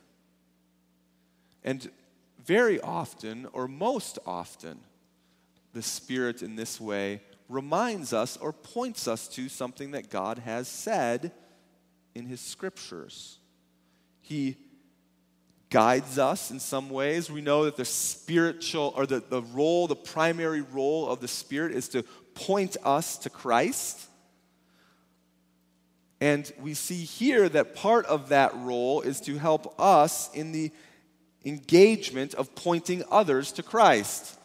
And 1.65 1.91
very 2.47 2.81
often, 2.81 3.49
or 3.53 3.67
most 3.67 4.21
often, 4.25 4.79
the 5.73 5.83
Spirit 5.83 6.43
in 6.43 6.55
this 6.55 6.81
way 6.81 7.23
reminds 7.49 8.13
us 8.13 8.37
or 8.37 8.53
points 8.53 9.09
us 9.09 9.27
to 9.27 9.49
something 9.49 9.91
that 9.91 10.11
God 10.11 10.39
has 10.39 10.69
said 10.69 11.33
in 12.15 12.27
His 12.27 12.41
scriptures. 12.41 13.41
He 14.21 14.57
guides 15.71 16.19
us 16.19 16.51
in 16.51 16.59
some 16.59 16.91
ways. 16.91 17.31
We 17.31 17.41
know 17.41 17.65
that 17.65 17.77
the 17.77 17.85
spiritual, 17.85 18.93
or 18.97 19.07
the, 19.07 19.21
the 19.21 19.43
role, 19.43 19.87
the 19.87 19.97
primary 19.97 20.63
role 20.63 21.09
of 21.09 21.21
the 21.21 21.29
Spirit 21.29 21.73
is 21.73 21.89
to 21.91 22.03
point 22.35 22.77
us 22.85 23.17
to 23.19 23.31
Christ. 23.31 24.09
And 26.21 26.53
we 26.61 26.75
see 26.75 27.05
here 27.05 27.49
that 27.49 27.75
part 27.75 28.05
of 28.07 28.29
that 28.29 28.55
role 28.57 29.01
is 29.01 29.21
to 29.23 29.39
help 29.39 29.81
us 29.81 30.29
in 30.35 30.53
the 30.53 30.71
engagement 31.45 32.35
of 32.35 32.55
pointing 32.55 33.03
others 33.11 33.53
to 33.53 33.63
Christ. 33.63 34.37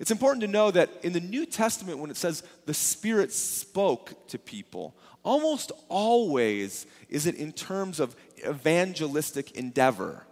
It's 0.00 0.10
important 0.10 0.42
to 0.42 0.48
know 0.48 0.70
that 0.70 0.90
in 1.02 1.12
the 1.12 1.20
New 1.20 1.46
Testament, 1.46 1.98
when 1.98 2.10
it 2.10 2.16
says 2.16 2.42
the 2.66 2.74
Spirit 2.74 3.32
spoke 3.32 4.26
to 4.28 4.38
people, 4.38 4.94
almost 5.22 5.72
always 5.88 6.86
is 7.08 7.26
it 7.26 7.36
in 7.36 7.52
terms 7.52 8.00
of 8.00 8.14
evangelistic 8.46 9.52
endeavor. 9.52 10.26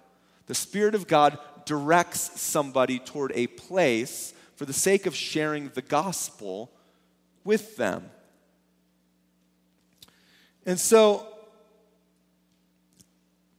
The 0.52 0.56
Spirit 0.56 0.94
of 0.94 1.06
God 1.06 1.38
directs 1.64 2.38
somebody 2.38 2.98
toward 2.98 3.32
a 3.34 3.46
place 3.46 4.34
for 4.54 4.66
the 4.66 4.74
sake 4.74 5.06
of 5.06 5.14
sharing 5.14 5.70
the 5.70 5.80
gospel 5.80 6.70
with 7.42 7.78
them. 7.78 8.10
And 10.66 10.78
so, 10.78 11.26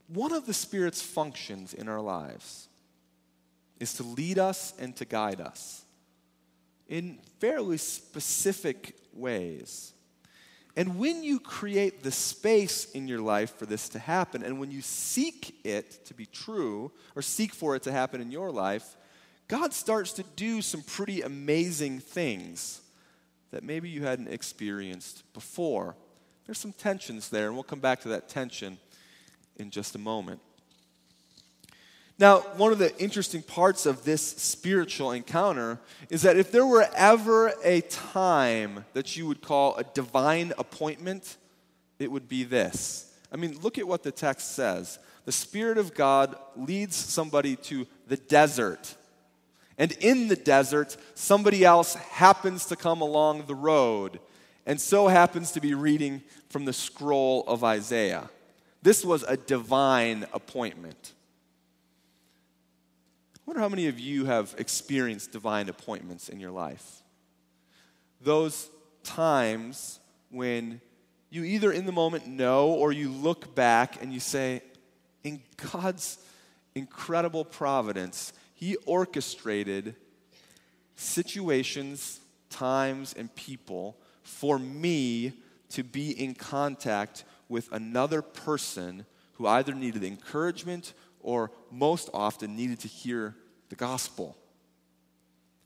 one 0.06 0.32
of 0.32 0.46
the 0.46 0.54
Spirit's 0.54 1.02
functions 1.02 1.74
in 1.74 1.88
our 1.88 2.00
lives 2.00 2.68
is 3.80 3.94
to 3.94 4.04
lead 4.04 4.38
us 4.38 4.72
and 4.78 4.94
to 4.94 5.04
guide 5.04 5.40
us 5.40 5.84
in 6.86 7.18
fairly 7.40 7.78
specific 7.78 8.96
ways. 9.12 9.93
And 10.76 10.98
when 10.98 11.22
you 11.22 11.38
create 11.38 12.02
the 12.02 12.10
space 12.10 12.90
in 12.90 13.06
your 13.06 13.20
life 13.20 13.56
for 13.56 13.66
this 13.66 13.88
to 13.90 13.98
happen, 13.98 14.42
and 14.42 14.58
when 14.58 14.72
you 14.72 14.80
seek 14.80 15.54
it 15.64 16.04
to 16.06 16.14
be 16.14 16.26
true, 16.26 16.90
or 17.14 17.22
seek 17.22 17.54
for 17.54 17.76
it 17.76 17.84
to 17.84 17.92
happen 17.92 18.20
in 18.20 18.32
your 18.32 18.50
life, 18.50 18.96
God 19.46 19.72
starts 19.72 20.12
to 20.14 20.24
do 20.34 20.62
some 20.62 20.82
pretty 20.82 21.22
amazing 21.22 22.00
things 22.00 22.80
that 23.50 23.62
maybe 23.62 23.88
you 23.88 24.02
hadn't 24.02 24.28
experienced 24.28 25.22
before. 25.32 25.94
There's 26.46 26.58
some 26.58 26.72
tensions 26.72 27.28
there, 27.28 27.46
and 27.46 27.54
we'll 27.54 27.62
come 27.62 27.80
back 27.80 28.00
to 28.00 28.08
that 28.08 28.28
tension 28.28 28.78
in 29.56 29.70
just 29.70 29.94
a 29.94 29.98
moment. 29.98 30.40
Now, 32.18 32.40
one 32.56 32.70
of 32.70 32.78
the 32.78 32.96
interesting 32.98 33.42
parts 33.42 33.86
of 33.86 34.04
this 34.04 34.22
spiritual 34.22 35.12
encounter 35.12 35.80
is 36.10 36.22
that 36.22 36.36
if 36.36 36.52
there 36.52 36.66
were 36.66 36.86
ever 36.94 37.52
a 37.64 37.80
time 37.82 38.84
that 38.92 39.16
you 39.16 39.26
would 39.26 39.42
call 39.42 39.76
a 39.76 39.84
divine 39.84 40.52
appointment 40.56 41.36
it 41.98 42.10
would 42.10 42.28
be 42.28 42.44
this. 42.44 43.12
I 43.32 43.36
mean, 43.36 43.58
look 43.60 43.78
at 43.78 43.88
what 43.88 44.02
the 44.02 44.12
text 44.12 44.54
says. 44.54 44.98
The 45.24 45.32
Spirit 45.32 45.78
of 45.78 45.94
God 45.94 46.36
leads 46.56 46.96
somebody 46.96 47.56
to 47.56 47.86
the 48.06 48.16
desert. 48.16 48.94
And 49.78 49.92
in 49.92 50.28
the 50.28 50.36
desert, 50.36 50.96
somebody 51.14 51.64
else 51.64 51.94
happens 51.94 52.66
to 52.66 52.76
come 52.76 53.00
along 53.00 53.46
the 53.46 53.54
road 53.54 54.20
and 54.66 54.80
so 54.80 55.08
happens 55.08 55.52
to 55.52 55.60
be 55.60 55.74
reading 55.74 56.22
from 56.48 56.64
the 56.64 56.72
scroll 56.72 57.44
of 57.46 57.64
Isaiah. 57.64 58.30
This 58.82 59.04
was 59.04 59.22
a 59.24 59.36
divine 59.36 60.26
appointment. 60.32 61.12
I 63.44 63.50
wonder 63.50 63.60
how 63.60 63.68
many 63.68 63.88
of 63.88 64.00
you 64.00 64.24
have 64.24 64.54
experienced 64.56 65.30
divine 65.30 65.68
appointments 65.68 66.30
in 66.30 66.40
your 66.40 66.50
life. 66.50 67.02
Those 68.22 68.70
times 69.02 70.00
when 70.30 70.80
you 71.28 71.44
either 71.44 71.70
in 71.70 71.84
the 71.84 71.92
moment 71.92 72.26
know 72.26 72.68
or 72.68 72.90
you 72.90 73.10
look 73.10 73.54
back 73.54 74.00
and 74.00 74.14
you 74.14 74.20
say, 74.20 74.62
in 75.24 75.42
God's 75.72 76.16
incredible 76.74 77.44
providence, 77.44 78.32
He 78.54 78.76
orchestrated 78.86 79.94
situations, 80.96 82.20
times, 82.48 83.12
and 83.12 83.34
people 83.34 83.98
for 84.22 84.58
me 84.58 85.34
to 85.68 85.82
be 85.84 86.12
in 86.12 86.34
contact 86.34 87.24
with 87.50 87.70
another 87.72 88.22
person 88.22 89.04
who 89.34 89.46
either 89.46 89.74
needed 89.74 90.02
encouragement 90.02 90.94
or 91.24 91.50
most 91.72 92.08
often 92.14 92.54
needed 92.54 92.78
to 92.80 92.88
hear 92.88 93.34
the 93.70 93.74
gospel. 93.74 94.36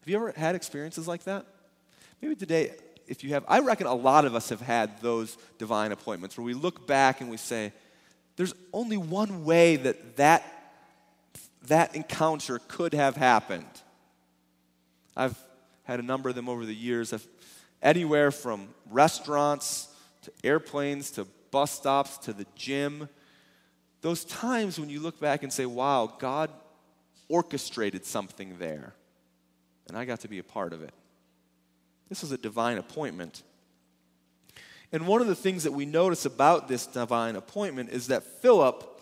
Have 0.00 0.08
you 0.08 0.16
ever 0.16 0.32
had 0.34 0.54
experiences 0.54 1.06
like 1.06 1.24
that? 1.24 1.44
Maybe 2.22 2.34
today, 2.34 2.72
if 3.06 3.22
you 3.22 3.30
have, 3.30 3.44
I 3.46 3.60
reckon 3.60 3.86
a 3.86 3.94
lot 3.94 4.24
of 4.24 4.34
us 4.34 4.48
have 4.48 4.62
had 4.62 5.02
those 5.02 5.36
divine 5.58 5.92
appointments 5.92 6.38
where 6.38 6.44
we 6.44 6.54
look 6.54 6.86
back 6.86 7.20
and 7.20 7.28
we 7.28 7.36
say, 7.36 7.72
there's 8.36 8.54
only 8.72 8.96
one 8.96 9.44
way 9.44 9.76
that 9.76 10.16
that, 10.16 10.44
that 11.66 11.94
encounter 11.94 12.60
could 12.68 12.94
have 12.94 13.16
happened. 13.16 13.66
I've 15.16 15.36
had 15.82 16.00
a 16.00 16.04
number 16.04 16.28
of 16.28 16.34
them 16.34 16.48
over 16.48 16.64
the 16.64 16.74
years. 16.74 17.12
I've 17.12 17.26
anywhere 17.82 18.30
from 18.30 18.68
restaurants 18.90 19.88
to 20.22 20.32
airplanes 20.44 21.10
to 21.12 21.26
bus 21.50 21.70
stops 21.70 22.18
to 22.18 22.32
the 22.32 22.46
gym. 22.54 23.08
Those 24.00 24.24
times 24.24 24.78
when 24.78 24.90
you 24.90 25.00
look 25.00 25.18
back 25.20 25.42
and 25.42 25.52
say, 25.52 25.66
wow, 25.66 26.14
God 26.18 26.50
orchestrated 27.28 28.04
something 28.04 28.58
there, 28.58 28.94
and 29.88 29.96
I 29.96 30.04
got 30.04 30.20
to 30.20 30.28
be 30.28 30.38
a 30.38 30.44
part 30.44 30.72
of 30.72 30.82
it. 30.82 30.94
This 32.08 32.22
was 32.22 32.32
a 32.32 32.38
divine 32.38 32.78
appointment. 32.78 33.42
And 34.92 35.06
one 35.06 35.20
of 35.20 35.26
the 35.26 35.34
things 35.34 35.64
that 35.64 35.72
we 35.72 35.84
notice 35.84 36.24
about 36.24 36.68
this 36.68 36.86
divine 36.86 37.36
appointment 37.36 37.90
is 37.90 38.06
that 38.06 38.22
Philip, 38.22 39.00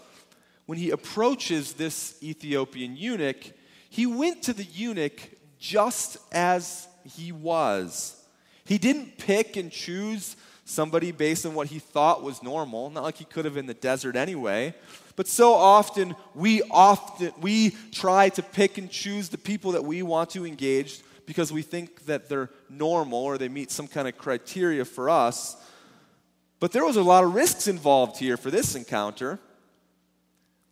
when 0.67 0.79
he 0.79 0.91
approaches 0.91 1.75
this 1.75 2.19
Ethiopian 2.23 2.97
eunuch, 2.97 3.53
he 3.89 4.07
went 4.07 4.43
to 4.43 4.53
the 4.53 4.65
eunuch 4.65 5.21
just 5.59 6.17
as 6.33 6.89
he 7.05 7.31
was. 7.31 8.21
He 8.65 8.79
didn't 8.79 9.19
pick 9.19 9.57
and 9.57 9.71
choose 9.71 10.37
somebody 10.67 11.13
based 11.13 11.47
on 11.47 11.55
what 11.55 11.69
he 11.69 11.79
thought 11.79 12.23
was 12.23 12.43
normal, 12.43 12.91
not 12.91 13.05
like 13.05 13.17
he 13.17 13.25
could 13.25 13.45
have 13.47 13.57
in 13.57 13.67
the 13.67 13.75
desert 13.75 14.17
anyway. 14.17 14.75
But 15.15 15.29
so 15.29 15.55
often 15.55 16.15
we 16.35 16.61
often 16.71 17.33
we 17.41 17.71
try 17.93 18.29
to 18.31 18.43
pick 18.43 18.77
and 18.77 18.91
choose 18.91 19.31
the 19.31 19.39
people 19.39 19.73
that 19.73 19.85
we 19.85 20.03
want 20.03 20.31
to 20.31 20.45
engage 20.45 21.01
because 21.25 21.53
we 21.53 21.63
think 21.63 22.05
that 22.07 22.29
they're 22.29 22.51
normal 22.69 23.21
or 23.21 23.39
they 23.39 23.49
meet 23.49 23.71
some 23.71 23.89
kind 23.89 24.07
of 24.07 24.19
criteria 24.19 24.85
for 24.85 25.09
us. 25.09 25.57
But 26.59 26.73
there 26.73 26.85
was 26.85 26.97
a 26.97 27.03
lot 27.03 27.25
of 27.25 27.35
risks 27.35 27.69
involved 27.69 28.19
here 28.19 28.37
for 28.37 28.51
this 28.51 28.75
encounter. 28.75 29.39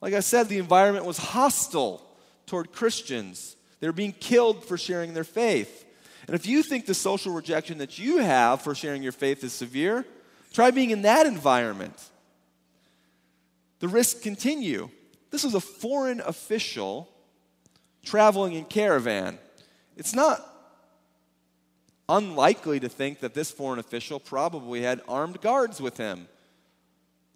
Like 0.01 0.15
I 0.15 0.21
said, 0.21 0.49
the 0.49 0.59
environment 0.59 1.07
was 1.07 1.19
hostile 1.19 2.03
toward 2.47 2.73
Christians. 2.73 3.57
They 3.81 3.87
were 3.87 3.93
being 3.93 4.13
killed 4.13 4.65
for 4.65 4.77
sharing 4.77 5.15
their 5.15 5.25
faith. 5.25 5.84
And 6.27 6.35
if 6.35 6.47
you 6.47 6.63
think 6.63 6.87
the 6.87 6.95
social 6.95 7.33
rejection 7.33 7.79
that 7.79 7.99
you 7.99 8.19
have 8.19 8.63
for 8.63 8.75
sharing 8.75 9.03
your 9.03 9.13
faith 9.13 9.45
is 9.45 9.53
severe, 9.53 10.05
try 10.53 10.71
being 10.71 10.91
in 10.91 11.03
that 11.03 11.27
environment. 11.27 12.11
The 13.81 13.89
risks 13.89 14.21
continue. 14.21 14.89
This 15.31 15.45
was 15.45 15.55
a 15.55 15.61
foreign 15.61 16.21
official 16.21 17.09
traveling 18.05 18.55
in 18.55 18.65
caravan. 18.65 19.39
It's 19.97 20.15
not 20.15 20.41
unlikely 22.09 22.81
to 22.81 22.89
think 22.89 23.21
that 23.21 23.35
this 23.35 23.51
foreign 23.51 23.79
official 23.79 24.21
probably 24.21 24.83
had 24.83 25.01
armed 25.09 25.41
guards 25.41 25.81
with 25.81 25.97
him, 25.97 26.29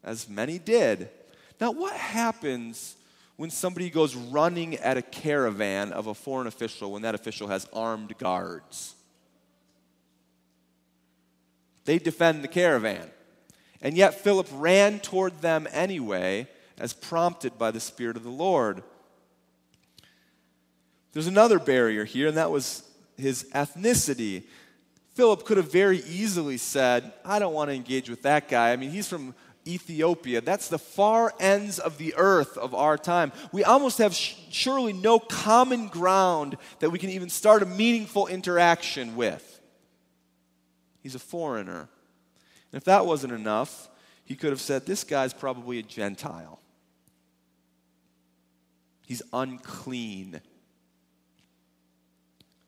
as 0.05 0.29
many 0.29 0.59
did. 0.59 1.09
Now, 1.61 1.72
what 1.72 1.94
happens 1.94 2.94
when 3.38 3.51
somebody 3.51 3.88
goes 3.88 4.16
running 4.16 4.74
at 4.79 4.96
a 4.96 5.03
caravan 5.03 5.92
of 5.92 6.09
a 6.09 6.14
foreign 6.14 6.48
official 6.48 6.90
when 6.90 7.03
that 7.03 7.14
official 7.14 7.46
has 7.46 7.68
armed 7.72 8.18
guards. 8.18 8.96
They 11.85 12.01
defend 12.01 12.42
the 12.42 12.48
caravan. 12.48 13.09
And 13.81 13.96
yet 13.96 14.20
Philip 14.20 14.48
ran 14.53 14.98
toward 14.98 15.40
them 15.40 15.68
anyway, 15.70 16.48
as 16.79 16.92
prompted 16.92 17.57
by 17.57 17.70
the 17.70 17.79
Spirit 17.79 18.16
of 18.16 18.24
the 18.24 18.29
Lord. 18.29 18.83
There's 21.12 21.29
another 21.29 21.61
barrier 21.61 22.05
here, 22.05 22.27
and 22.27 22.37
that 22.37 22.51
was 22.51 22.83
his 23.16 23.44
ethnicity. 23.55 24.42
Philip 25.14 25.44
could 25.44 25.59
have 25.59 25.70
very 25.70 25.98
easily 25.98 26.57
said, 26.57 27.12
I 27.24 27.38
don't 27.38 27.55
want 27.55 27.70
to 27.70 27.74
engage 27.74 28.11
with 28.11 28.22
that 28.22 28.48
guy. 28.48 28.72
I 28.72 28.77
mean, 28.77 28.90
he's 28.90 29.09
from 29.09 29.33
Ethiopia. 29.69 30.41
That's 30.41 30.69
the 30.69 30.79
far 30.79 31.35
ends 31.39 31.79
of 31.79 31.99
the 31.99 32.15
earth 32.17 32.57
of 32.57 32.75
our 32.75 32.97
time. 32.97 33.33
We 33.53 33.65
almost 33.65 33.99
have 33.99 34.15
sh- 34.15 34.35
surely 34.51 34.93
no 34.93 35.19
common 35.19 35.89
ground 35.89 36.57
that 36.81 36.91
we 36.91 36.99
can 36.99 37.11
even 37.11 37.29
start 37.29 37.63
a 37.63 37.67
meaningful 37.67 38.27
interaction 38.27 39.15
with. 39.15 39.61
He's 41.03 41.15
a 41.15 41.21
foreigner. 41.21 41.89
And 42.73 42.79
if 42.79 42.85
that 42.85 43.07
wasn't 43.07 43.33
enough, 43.33 43.89
he 44.25 44.35
could 44.35 44.51
have 44.51 44.61
said, 44.61 44.87
This 44.87 45.05
guy's 45.05 45.33
probably 45.33 45.79
a 45.79 45.83
Gentile. 45.83 46.61
He's 49.07 49.23
unclean. 49.33 50.41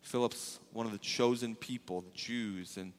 Philip's 0.00 0.58
one 0.72 0.86
of 0.86 0.92
the 0.92 0.98
chosen 0.98 1.54
people, 1.54 2.00
the 2.00 2.10
Jews, 2.14 2.76
and 2.76 2.92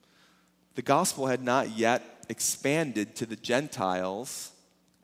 the 0.76 0.82
gospel 0.82 1.28
had 1.28 1.44
not 1.44 1.70
yet 1.70 2.26
expanded 2.30 3.16
to 3.18 3.26
the 3.26 3.36
Gentiles 3.36 4.52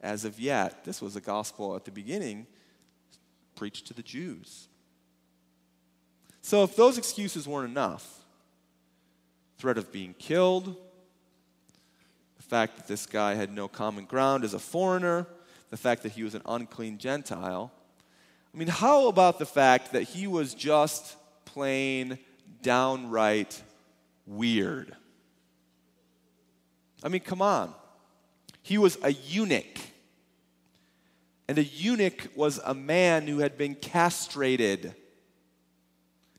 as 0.02 0.26
of 0.26 0.40
yet. 0.40 0.86
This 0.86 1.02
was 1.02 1.16
a 1.16 1.22
gospel 1.22 1.76
at 1.76 1.86
the 1.86 1.92
beginning 1.92 2.48
preached 3.56 3.88
to 3.88 3.94
the 3.94 4.04
Jews. 4.04 4.68
So, 6.42 6.64
if 6.64 6.76
those 6.76 6.98
excuses 6.98 7.48
weren't 7.48 7.70
enough, 7.70 8.24
threat 9.58 9.78
of 9.78 9.92
being 9.92 10.14
killed, 10.18 10.76
the 12.38 12.44
fact 12.44 12.78
that 12.78 12.88
this 12.88 13.06
guy 13.06 13.34
had 13.34 13.52
no 13.52 13.68
common 13.68 14.06
ground 14.06 14.44
as 14.44 14.54
a 14.54 14.60
foreigner, 14.60 15.28
the 15.72 15.78
fact 15.78 16.04
that 16.04 16.14
he 16.14 16.24
was 16.24 16.36
an 16.36 16.44
unclean 16.46 17.00
Gentile, 17.00 17.72
I 18.54 18.58
mean, 18.58 18.70
how 18.70 19.08
about 19.08 19.40
the 19.40 19.46
fact 19.46 19.92
that 19.92 20.04
he 20.04 20.26
was 20.26 20.54
just 20.54 21.16
plain, 21.46 22.18
downright 22.62 23.62
weird? 24.26 24.96
I 27.04 27.10
mean, 27.10 27.22
come 27.22 27.42
on. 27.42 27.74
He 28.62 28.78
was 28.78 28.98
a 29.04 29.12
eunuch. 29.12 29.80
And 31.48 31.58
a 31.58 31.64
eunuch 31.64 32.30
was 32.36 32.60
a 32.66 32.74
man 32.74 33.28
who 33.28 33.40
had 33.40 33.58
been 33.58 33.76
castrated. 33.76 34.94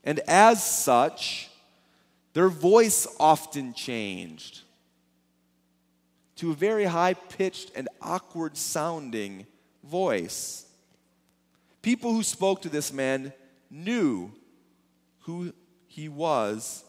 And 0.03 0.19
as 0.27 0.63
such, 0.63 1.49
their 2.33 2.49
voice 2.49 3.07
often 3.19 3.73
changed 3.73 4.61
to 6.35 6.51
a 6.51 6.55
very 6.55 6.85
high 6.85 7.13
pitched 7.13 7.71
and 7.75 7.89
awkward 8.01 8.55
sounding 8.55 9.45
voice. 9.83 10.65
People 11.81 12.13
who 12.13 12.23
spoke 12.23 12.61
to 12.61 12.69
this 12.69 12.93
man 12.93 13.33
knew 13.69 14.31
who 15.21 15.53
he 15.87 16.07
was, 16.07 16.85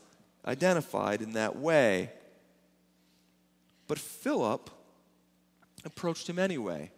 identified 0.46 1.20
in 1.20 1.32
that 1.32 1.56
way. 1.56 2.10
But 3.90 3.98
Philip 3.98 4.70
approached 5.84 6.28
him 6.28 6.38
anyway. 6.38 6.92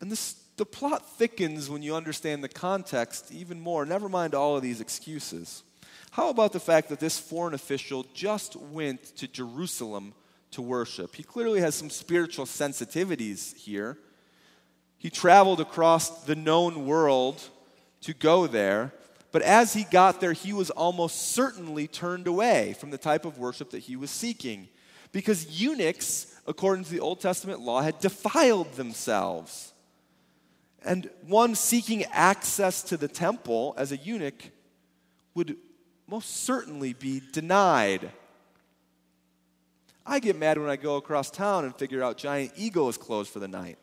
And 0.00 0.10
this, 0.10 0.34
the 0.56 0.66
plot 0.66 1.08
thickens 1.18 1.70
when 1.70 1.84
you 1.84 1.94
understand 1.94 2.42
the 2.42 2.48
context 2.48 3.30
even 3.30 3.60
more. 3.60 3.86
Never 3.86 4.08
mind 4.08 4.34
all 4.34 4.56
of 4.56 4.62
these 4.64 4.80
excuses. 4.80 5.62
How 6.10 6.30
about 6.30 6.52
the 6.52 6.58
fact 6.58 6.88
that 6.88 6.98
this 6.98 7.20
foreign 7.20 7.54
official 7.54 8.06
just 8.12 8.56
went 8.56 9.04
to 9.18 9.28
Jerusalem 9.28 10.14
to 10.50 10.62
worship? 10.62 11.14
He 11.14 11.22
clearly 11.22 11.60
has 11.60 11.76
some 11.76 11.90
spiritual 11.90 12.46
sensitivities 12.46 13.54
here. 13.54 13.98
He 14.98 15.10
traveled 15.10 15.60
across 15.60 16.24
the 16.24 16.34
known 16.34 16.86
world 16.86 17.40
to 18.00 18.14
go 18.14 18.48
there, 18.48 18.92
but 19.30 19.42
as 19.42 19.74
he 19.74 19.84
got 19.84 20.20
there, 20.20 20.32
he 20.32 20.52
was 20.52 20.70
almost 20.70 21.30
certainly 21.30 21.86
turned 21.86 22.26
away 22.26 22.74
from 22.80 22.90
the 22.90 22.98
type 22.98 23.24
of 23.24 23.38
worship 23.38 23.70
that 23.70 23.84
he 23.84 23.94
was 23.94 24.10
seeking 24.10 24.66
because 25.12 25.60
eunuchs, 25.60 26.26
according 26.46 26.84
to 26.84 26.90
the 26.90 27.00
Old 27.00 27.20
Testament 27.20 27.60
law, 27.60 27.80
had 27.80 27.98
defiled 28.00 28.72
themselves. 28.74 29.72
And 30.84 31.10
one 31.26 31.54
seeking 31.54 32.04
access 32.04 32.82
to 32.84 32.96
the 32.96 33.08
temple 33.08 33.74
as 33.76 33.92
a 33.92 33.96
eunuch 33.96 34.50
would 35.34 35.56
most 36.08 36.44
certainly 36.44 36.92
be 36.92 37.20
denied. 37.32 38.10
I 40.06 40.20
get 40.20 40.38
mad 40.38 40.58
when 40.58 40.70
I 40.70 40.76
go 40.76 40.96
across 40.96 41.30
town 41.30 41.64
and 41.64 41.74
figure 41.74 42.02
out 42.02 42.16
Giant 42.16 42.52
Eagle 42.56 42.88
is 42.88 42.96
closed 42.96 43.30
for 43.30 43.40
the 43.40 43.48
night. 43.48 43.78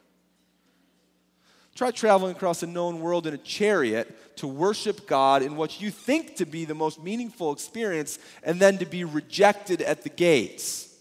Try 1.76 1.92
traveling 1.92 2.36
across 2.36 2.62
a 2.62 2.68
known 2.68 3.02
world 3.02 3.26
in 3.26 3.34
a 3.34 3.38
chariot 3.38 4.38
to 4.38 4.48
worship 4.48 5.08
God 5.08 5.42
in 5.42 5.56
what 5.56 5.82
you 5.82 5.90
think 5.90 6.36
to 6.36 6.46
be 6.46 6.66
the 6.66 6.76
most 6.76 7.02
meaningful 7.02 7.52
experience 7.52 8.20
and 8.44 8.60
then 8.60 8.78
to 8.78 8.86
be 8.86 9.04
rejected 9.04 9.82
at 9.82 10.04
the 10.04 10.10
gates. 10.10 10.93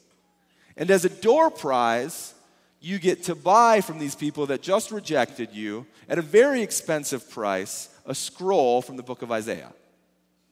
And 0.76 0.90
as 0.90 1.04
a 1.04 1.08
door 1.08 1.50
prize, 1.50 2.34
you 2.80 2.98
get 2.98 3.24
to 3.24 3.34
buy 3.34 3.80
from 3.80 3.98
these 3.98 4.14
people 4.14 4.46
that 4.46 4.62
just 4.62 4.90
rejected 4.90 5.50
you 5.52 5.86
at 6.08 6.18
a 6.18 6.22
very 6.22 6.62
expensive 6.62 7.30
price 7.30 7.88
a 8.04 8.14
scroll 8.14 8.82
from 8.82 8.96
the 8.96 9.02
book 9.02 9.22
of 9.22 9.30
Isaiah. 9.30 9.72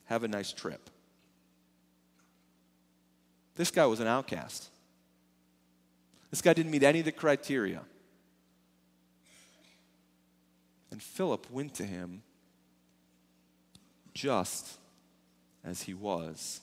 Have 0.04 0.24
a 0.24 0.28
nice 0.28 0.52
trip. 0.52 0.90
This 3.56 3.70
guy 3.70 3.86
was 3.86 4.00
an 4.00 4.06
outcast. 4.06 4.68
This 6.30 6.40
guy 6.40 6.52
didn't 6.52 6.70
meet 6.70 6.82
any 6.82 7.00
of 7.00 7.04
the 7.04 7.12
criteria. 7.12 7.82
And 10.90 11.02
Philip 11.02 11.50
went 11.50 11.74
to 11.74 11.84
him 11.84 12.22
just 14.14 14.78
as 15.64 15.82
he 15.82 15.94
was. 15.94 16.60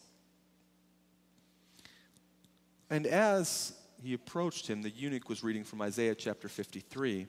And 2.89 3.06
as 3.06 3.73
he 4.02 4.13
approached 4.13 4.67
him, 4.67 4.82
the 4.82 4.89
eunuch 4.89 5.30
was 5.30 5.43
reading 5.43 5.63
from 5.63 5.82
Isaiah 5.82 6.15
chapter 6.15 6.47
53, 6.47 7.28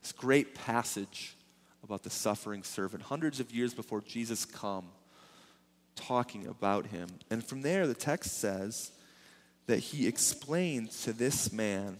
this 0.00 0.12
great 0.12 0.54
passage 0.54 1.36
about 1.82 2.02
the 2.02 2.10
suffering 2.10 2.62
servant, 2.62 3.02
hundreds 3.04 3.40
of 3.40 3.52
years 3.52 3.74
before 3.74 4.00
Jesus 4.00 4.44
come, 4.44 4.86
talking 5.94 6.46
about 6.46 6.86
him. 6.86 7.08
And 7.30 7.44
from 7.44 7.62
there, 7.62 7.86
the 7.86 7.94
text 7.94 8.38
says 8.38 8.90
that 9.66 9.78
he 9.78 10.06
explained 10.06 10.90
to 10.90 11.12
this 11.12 11.52
man 11.52 11.98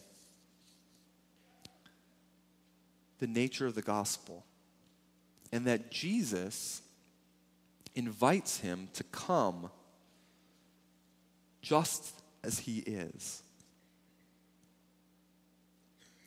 the 3.18 3.26
nature 3.26 3.66
of 3.66 3.74
the 3.74 3.82
gospel 3.82 4.44
and 5.52 5.66
that 5.66 5.90
Jesus 5.90 6.82
invites 7.94 8.58
him 8.58 8.88
to 8.94 9.04
come 9.04 9.70
just 11.62 12.23
as 12.44 12.59
he 12.61 12.78
is. 12.78 13.42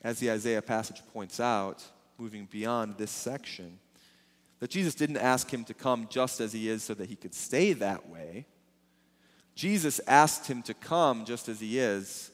As 0.04 0.20
the 0.20 0.32
Isaiah 0.32 0.62
passage 0.62 1.02
points 1.14 1.40
out, 1.40 1.84
moving 2.18 2.48
beyond 2.50 2.98
this 2.98 3.12
section, 3.12 3.80
that 4.60 4.70
Jesus 4.70 4.96
didn't 4.96 5.18
ask 5.18 5.52
him 5.52 5.64
to 5.66 5.74
come 5.74 6.08
just 6.10 6.40
as 6.40 6.54
he 6.54 6.70
is 6.70 6.84
so 6.84 6.94
that 6.96 7.10
he 7.10 7.16
could 7.16 7.34
stay 7.34 7.74
that 7.74 8.10
way. 8.10 8.46
Jesus 9.56 10.00
asked 10.08 10.48
him 10.48 10.62
to 10.64 10.74
come 10.74 11.26
just 11.26 11.50
as 11.50 11.60
he 11.60 11.80
is 11.80 12.32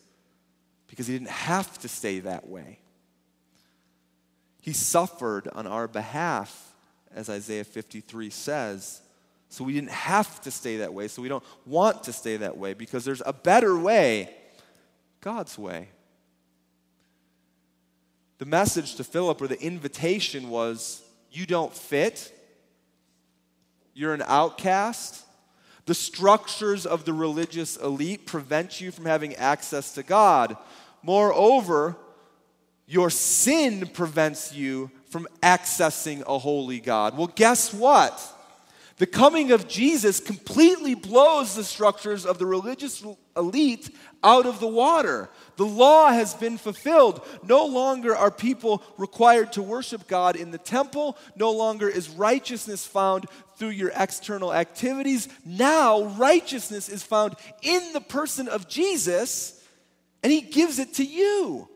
because 0.88 1.08
he 1.08 1.14
didn't 1.14 1.30
have 1.30 1.78
to 1.80 1.88
stay 1.88 2.20
that 2.20 2.48
way. 2.48 2.80
He 4.62 4.74
suffered 4.74 5.50
on 5.50 5.68
our 5.68 5.88
behalf, 5.88 6.74
as 7.14 7.30
Isaiah 7.30 7.64
53 7.64 8.30
says. 8.30 9.02
So 9.54 9.64
we 9.64 9.74
didn't 9.74 9.92
have 9.92 10.42
to 10.42 10.50
stay 10.50 10.78
that 10.78 10.96
way. 10.96 11.08
So 11.08 11.22
we 11.22 11.30
don't 11.30 11.44
want 11.68 12.06
to 12.06 12.12
stay 12.12 12.38
that 12.38 12.58
way 12.58 12.74
because 12.74 13.06
there's 13.06 13.22
a 13.24 13.34
better 13.34 13.78
way 13.78 14.34
God's 15.22 15.60
way. 15.60 15.90
The 18.40 18.48
message 18.48 18.96
to 18.96 19.04
Philip 19.04 19.40
or 19.44 19.48
the 19.48 19.62
invitation 19.62 20.50
was 20.50 21.04
you 21.32 21.46
don't 21.46 21.72
fit, 21.72 22.34
you're 23.94 24.16
an 24.16 24.24
outcast. 24.26 25.24
The 25.86 25.94
structures 25.94 26.88
of 26.88 27.06
the 27.06 27.14
religious 27.14 27.78
elite 27.78 28.26
prevent 28.26 28.82
you 28.82 28.90
from 28.90 29.06
having 29.06 29.36
access 29.36 29.94
to 29.94 30.02
God. 30.02 30.58
Moreover, 31.04 31.96
your 32.88 33.12
sin 33.12 33.86
prevents 33.86 34.52
you 34.52 34.90
from 35.12 35.28
accessing 35.44 36.24
a 36.26 36.40
holy 36.40 36.80
God. 36.80 37.16
Well, 37.16 37.28
guess 37.28 37.72
what? 37.72 38.20
The 38.98 39.08
coming 39.08 39.52
of 39.52 39.68
Jesus 39.68 40.20
completely 40.20 40.94
blows 40.94 41.56
the 41.56 41.64
structures 41.64 42.28
of 42.28 42.38
the 42.38 42.46
religious 42.46 43.04
elite 43.36 43.90
out 44.24 44.46
of 44.46 44.60
the 44.60 44.68
water. 44.68 45.30
The 45.56 45.66
law 45.66 46.10
has 46.10 46.36
been 46.36 46.58
fulfilled. 46.58 47.26
No 47.44 47.66
longer 47.66 48.16
are 48.16 48.30
people 48.30 48.84
required 48.98 49.54
to 49.54 49.64
worship 49.64 50.08
God 50.08 50.36
in 50.36 50.52
the 50.52 50.60
temple. 50.60 51.18
No 51.36 51.52
longer 51.52 51.90
is 51.90 52.08
righteousness 52.08 52.86
found 52.86 53.26
through 53.58 53.70
your 53.70 53.92
external 53.96 54.54
activities. 54.54 55.28
Now, 55.44 56.04
righteousness 56.04 56.88
is 56.88 57.02
found 57.02 57.36
in 57.64 57.94
the 57.94 58.02
person 58.02 58.48
of 58.48 58.68
Jesus, 58.68 59.60
and 60.22 60.32
He 60.32 60.42
gives 60.42 60.78
it 60.78 60.94
to 60.96 61.04
you. 61.04 61.68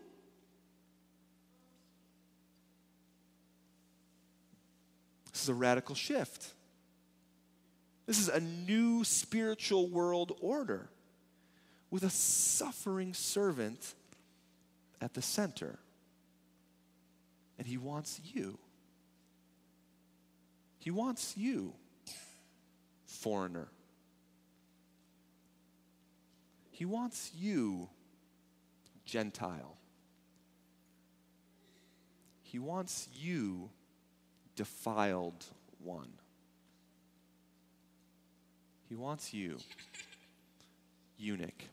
This 5.32 5.42
is 5.42 5.48
a 5.48 5.54
radical 5.54 5.96
shift. 5.96 6.54
This 8.08 8.18
is 8.18 8.30
a 8.30 8.40
new 8.40 9.04
spiritual 9.04 9.86
world 9.86 10.32
order 10.40 10.88
with 11.90 12.04
a 12.04 12.10
suffering 12.10 13.12
servant 13.12 13.94
at 14.98 15.12
the 15.12 15.20
center. 15.20 15.78
And 17.58 17.66
he 17.66 17.76
wants 17.76 18.18
you. 18.24 18.56
He 20.78 20.90
wants 20.90 21.36
you, 21.36 21.74
foreigner. 23.04 23.68
He 26.70 26.86
wants 26.86 27.30
you, 27.36 27.90
Gentile. 29.04 29.76
He 32.42 32.58
wants 32.58 33.06
you, 33.12 33.68
defiled 34.56 35.44
one. 35.84 36.08
He 38.88 38.94
wants 38.94 39.34
you, 39.34 39.58
eunuch, 41.18 41.64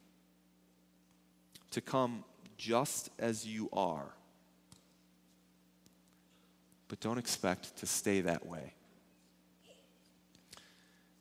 to 1.71 1.81
come 1.81 2.23
just 2.57 3.09
as 3.19 3.45
you 3.45 3.69
are. 3.71 4.05
But 6.87 6.99
don't 6.99 7.17
expect 7.17 7.77
to 7.77 7.85
stay 7.85 8.21
that 8.21 8.45
way. 8.45 8.73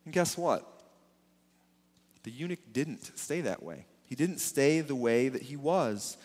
And 0.04 0.12
guess 0.12 0.36
what? 0.36 0.68
The 2.24 2.30
eunuch 2.30 2.58
didn't 2.72 3.18
stay 3.18 3.42
that 3.42 3.62
way. 3.62 3.86
He 4.06 4.14
didn't 4.14 4.38
stay 4.38 4.80
the 4.80 4.94
way 4.94 5.28
that 5.28 5.42
he 5.42 5.56
was. 5.56 6.16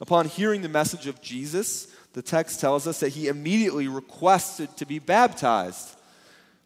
Upon 0.00 0.26
hearing 0.26 0.62
the 0.62 0.68
message 0.68 1.06
of 1.06 1.22
Jesus, 1.22 1.86
the 2.12 2.22
text 2.22 2.60
tells 2.60 2.86
us 2.86 3.00
that 3.00 3.10
he 3.10 3.28
immediately 3.28 3.88
requested 3.88 4.76
to 4.76 4.86
be 4.86 4.98
baptized. 4.98 5.96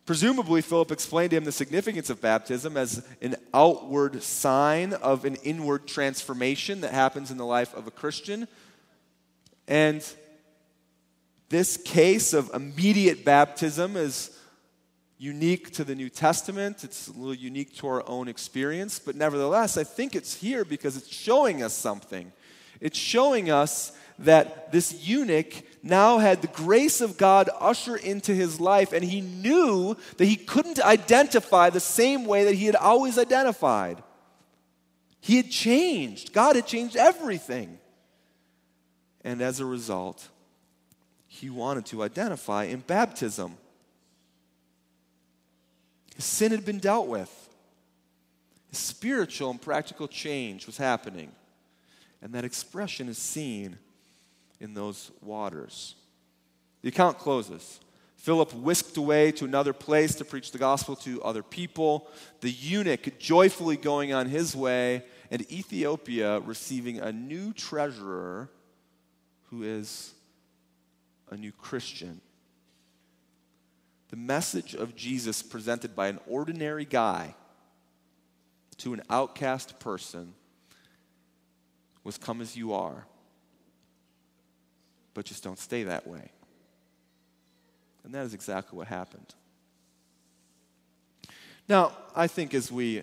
Presumably, 0.07 0.63
Philip 0.63 0.93
explained 0.93 1.31
to 1.31 1.37
him 1.37 1.45
the 1.45 1.51
significance 1.51 2.11
of 2.11 2.21
baptism 2.21 2.77
as 2.77 3.05
an 3.21 3.35
outward 3.53 4.23
sign 4.23 4.93
of 4.93 5.25
an 5.25 5.35
inward 5.43 5.89
transformation 5.89 6.81
that 6.83 6.93
happens 6.93 7.33
in 7.33 7.37
the 7.37 7.45
life 7.45 7.75
of 7.75 7.89
a 7.89 7.91
Christian. 7.91 8.47
And 9.67 10.09
this 11.49 11.77
case 11.77 12.33
of 12.33 12.53
immediate 12.55 13.25
baptism 13.25 13.97
is 13.97 14.31
unique 15.19 15.73
to 15.73 15.83
the 15.83 15.97
New 15.97 16.09
Testament. 16.09 16.85
It's 16.85 17.09
a 17.09 17.13
little 17.13 17.35
unique 17.35 17.75
to 17.79 17.89
our 17.89 18.09
own 18.09 18.29
experience, 18.29 19.01
but 19.01 19.17
nevertheless, 19.17 19.77
I 19.77 19.83
think 19.83 20.15
it's 20.15 20.35
here 20.35 20.65
because 20.65 20.97
it's 20.97 21.13
showing 21.13 21.65
us 21.65 21.75
something. 21.75 22.31
It's 22.81 22.99
showing 22.99 23.51
us 23.51 23.91
that 24.19 24.73
this 24.73 25.07
eunuch 25.07 25.63
now 25.83 26.19
had 26.19 26.43
the 26.43 26.49
grace 26.49 27.01
of 27.01 27.17
God 27.17 27.49
usher 27.61 27.97
into 27.97 28.35
his 28.35 28.61
life, 28.61 28.93
and 28.93 29.05
he 29.05 29.21
knew 29.21 29.97
that 30.17 30.25
he 30.25 30.37
couldn't 30.37 30.81
identify 30.81 31.71
the 31.71 31.81
same 31.81 32.25
way 32.25 32.45
that 32.45 32.55
he 32.55 32.67
had 32.67 32.77
always 32.77 33.19
identified. 33.19 34.03
He 35.21 35.37
had 35.37 35.51
changed, 35.51 36.33
God 36.33 36.57
had 36.57 36.67
changed 36.67 36.97
everything. 36.97 37.79
And 39.25 39.43
as 39.43 39.59
a 39.59 39.65
result, 39.65 40.29
he 41.27 41.51
wanted 41.51 41.87
to 41.87 42.03
identify 42.03 42.65
in 42.65 42.81
baptism. 42.81 43.57
His 46.15 46.25
sin 46.25 46.53
had 46.53 46.65
been 46.65 46.79
dealt 46.79 47.09
with. 47.09 47.31
Spiritual 48.73 49.51
and 49.51 49.61
practical 49.61 50.07
change 50.07 50.67
was 50.67 50.77
happening. 50.77 51.33
And 52.23 52.33
that 52.35 52.45
expression 52.45 53.09
is 53.09 53.19
seen 53.19 53.79
in 54.61 54.75
those 54.75 55.11
waters. 55.23 55.95
The 56.83 56.89
account 56.89 57.19
closes. 57.19 57.81
Philip 58.17 58.53
whisked 58.55 58.97
away 58.97 59.31
to 59.33 59.45
another 59.45 59.73
place 59.73 60.15
to 60.17 60.25
preach 60.25 60.51
the 60.51 60.59
gospel 60.59 60.97
to 60.97 61.23
other 61.23 61.43
people, 61.43 62.09
the 62.41 62.51
eunuch 62.51 63.19
joyfully 63.19 63.77
going 63.77 64.13
on 64.13 64.29
his 64.29 64.57
way, 64.57 65.05
and 65.31 65.51
Ethiopia 65.53 66.41
receiving 66.41 66.99
a 66.99 67.13
new 67.13 67.53
treasurer 67.53 68.51
who 69.51 69.63
is 69.63 70.15
a 71.31 71.37
new 71.37 71.53
Christian. 71.53 72.21
The 74.09 74.17
message 74.17 74.75
of 74.75 74.97
Jesus 74.97 75.43
presented 75.43 75.95
by 75.95 76.09
an 76.09 76.21
ordinary 76.27 76.85
guy 76.85 77.35
to 78.79 78.93
an 78.93 79.03
outcast 79.11 79.79
person 79.81 80.35
was 82.05 82.19
come 82.19 82.41
as 82.41 82.57
you 82.57 82.73
are, 82.73 83.07
just 85.25 85.43
don't 85.43 85.59
stay 85.59 85.85
that 85.85 86.07
way. 86.07 86.31
And 88.05 88.15
that 88.15 88.25
is 88.25 88.35
exactly 88.35 88.77
what 88.77 88.87
happened. 88.87 89.35
Now, 91.69 91.93
I 92.15 92.27
think 92.29 92.55
as 92.55 92.71
we 92.71 93.03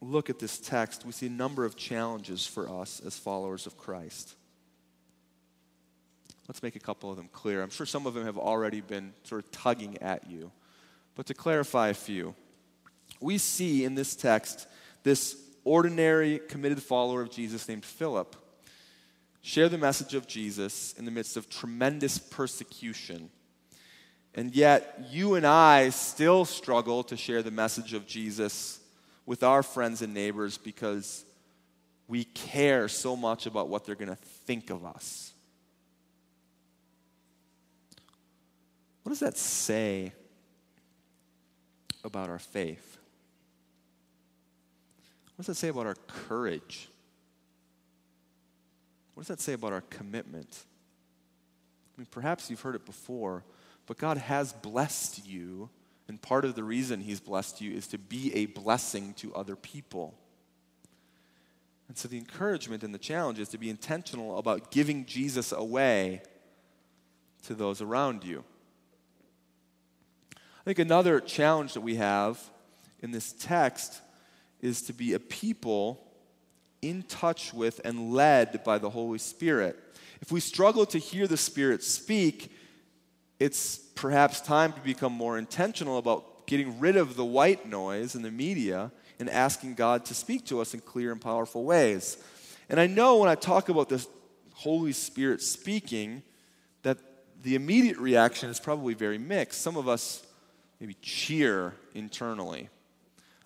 look 0.00 0.30
at 0.30 0.38
this 0.38 0.58
text, 0.58 1.04
we 1.04 1.12
see 1.12 1.26
a 1.26 1.30
number 1.30 1.64
of 1.64 1.76
challenges 1.76 2.46
for 2.46 2.68
us 2.68 3.00
as 3.04 3.16
followers 3.16 3.66
of 3.66 3.78
Christ. 3.78 4.34
Let's 6.48 6.62
make 6.62 6.76
a 6.76 6.80
couple 6.80 7.10
of 7.10 7.16
them 7.16 7.28
clear. 7.32 7.62
I'm 7.62 7.70
sure 7.70 7.86
some 7.86 8.06
of 8.06 8.14
them 8.14 8.24
have 8.24 8.38
already 8.38 8.80
been 8.80 9.12
sort 9.24 9.44
of 9.44 9.50
tugging 9.50 9.98
at 10.02 10.28
you. 10.30 10.50
But 11.14 11.26
to 11.26 11.34
clarify 11.34 11.88
a 11.88 11.94
few, 11.94 12.34
we 13.20 13.38
see 13.38 13.84
in 13.84 13.94
this 13.94 14.14
text 14.14 14.66
this 15.02 15.36
ordinary, 15.64 16.38
committed 16.38 16.82
follower 16.82 17.22
of 17.22 17.30
Jesus 17.30 17.68
named 17.68 17.84
Philip 17.84 18.36
share 19.46 19.68
the 19.68 19.78
message 19.78 20.14
of 20.14 20.26
Jesus 20.26 20.92
in 20.94 21.04
the 21.04 21.10
midst 21.12 21.36
of 21.36 21.48
tremendous 21.48 22.18
persecution. 22.18 23.30
And 24.34 24.52
yet, 24.56 25.06
you 25.08 25.36
and 25.36 25.46
I 25.46 25.90
still 25.90 26.44
struggle 26.44 27.04
to 27.04 27.16
share 27.16 27.44
the 27.44 27.52
message 27.52 27.94
of 27.94 28.08
Jesus 28.08 28.80
with 29.24 29.44
our 29.44 29.62
friends 29.62 30.02
and 30.02 30.12
neighbors 30.12 30.58
because 30.58 31.24
we 32.08 32.24
care 32.24 32.88
so 32.88 33.14
much 33.14 33.46
about 33.46 33.68
what 33.68 33.84
they're 33.84 33.94
going 33.94 34.08
to 34.08 34.16
think 34.16 34.68
of 34.68 34.84
us. 34.84 35.32
What 39.04 39.10
does 39.10 39.20
that 39.20 39.38
say 39.38 40.12
about 42.02 42.30
our 42.30 42.40
faith? 42.40 42.98
What 45.36 45.46
does 45.46 45.46
that 45.46 45.54
say 45.54 45.68
about 45.68 45.86
our 45.86 45.96
courage? 46.08 46.88
What 49.16 49.22
does 49.22 49.28
that 49.28 49.40
say 49.40 49.54
about 49.54 49.72
our 49.72 49.80
commitment? 49.80 50.66
I 51.96 52.02
mean, 52.02 52.06
perhaps 52.10 52.50
you've 52.50 52.60
heard 52.60 52.74
it 52.74 52.84
before, 52.84 53.44
but 53.86 53.96
God 53.96 54.18
has 54.18 54.52
blessed 54.52 55.26
you, 55.26 55.70
and 56.06 56.20
part 56.20 56.44
of 56.44 56.54
the 56.54 56.62
reason 56.62 57.00
He's 57.00 57.18
blessed 57.18 57.62
you 57.62 57.72
is 57.72 57.86
to 57.86 57.98
be 57.98 58.34
a 58.34 58.44
blessing 58.44 59.14
to 59.14 59.34
other 59.34 59.56
people. 59.56 60.18
And 61.88 61.96
so 61.96 62.08
the 62.08 62.18
encouragement 62.18 62.82
and 62.82 62.92
the 62.92 62.98
challenge 62.98 63.38
is 63.38 63.48
to 63.48 63.58
be 63.58 63.70
intentional 63.70 64.36
about 64.38 64.70
giving 64.70 65.06
Jesus 65.06 65.50
away 65.50 66.20
to 67.44 67.54
those 67.54 67.80
around 67.80 68.22
you. 68.22 68.44
I 70.36 70.64
think 70.66 70.78
another 70.78 71.20
challenge 71.20 71.72
that 71.72 71.80
we 71.80 71.94
have 71.94 72.38
in 73.00 73.12
this 73.12 73.32
text 73.32 74.02
is 74.60 74.82
to 74.82 74.92
be 74.92 75.14
a 75.14 75.18
people 75.18 76.05
in 76.82 77.02
touch 77.02 77.52
with 77.52 77.80
and 77.84 78.12
led 78.12 78.62
by 78.64 78.78
the 78.78 78.90
Holy 78.90 79.18
Spirit. 79.18 79.78
If 80.20 80.32
we 80.32 80.40
struggle 80.40 80.86
to 80.86 80.98
hear 80.98 81.26
the 81.26 81.36
Spirit 81.36 81.82
speak, 81.82 82.52
it's 83.38 83.78
perhaps 83.78 84.40
time 84.40 84.72
to 84.72 84.80
become 84.80 85.12
more 85.12 85.38
intentional 85.38 85.98
about 85.98 86.46
getting 86.46 86.78
rid 86.78 86.96
of 86.96 87.16
the 87.16 87.24
white 87.24 87.68
noise 87.68 88.14
in 88.14 88.22
the 88.22 88.30
media 88.30 88.92
and 89.18 89.28
asking 89.28 89.74
God 89.74 90.04
to 90.06 90.14
speak 90.14 90.46
to 90.46 90.60
us 90.60 90.74
in 90.74 90.80
clear 90.80 91.12
and 91.12 91.20
powerful 91.20 91.64
ways. 91.64 92.18
And 92.68 92.80
I 92.80 92.86
know 92.86 93.18
when 93.18 93.28
I 93.28 93.34
talk 93.34 93.68
about 93.68 93.88
this 93.88 94.08
Holy 94.54 94.92
Spirit 94.92 95.42
speaking, 95.42 96.22
that 96.82 96.98
the 97.42 97.54
immediate 97.54 97.98
reaction 97.98 98.48
is 98.48 98.58
probably 98.58 98.94
very 98.94 99.18
mixed. 99.18 99.60
Some 99.60 99.76
of 99.76 99.88
us 99.88 100.26
maybe 100.80 100.96
cheer 101.02 101.74
internally. 101.94 102.68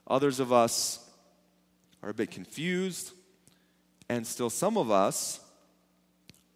Others 0.07 0.40
of 0.40 0.53
us 0.53 1.09
are 2.03 2.11
a 2.11 2.14
bit 2.14 2.31
confused, 2.31 3.12
and 4.11 4.27
still 4.27 4.51
some 4.51 4.77
of 4.77 4.90
us 4.90 5.38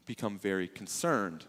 become 0.06 0.40
very 0.40 0.66
concerned. 0.66 1.44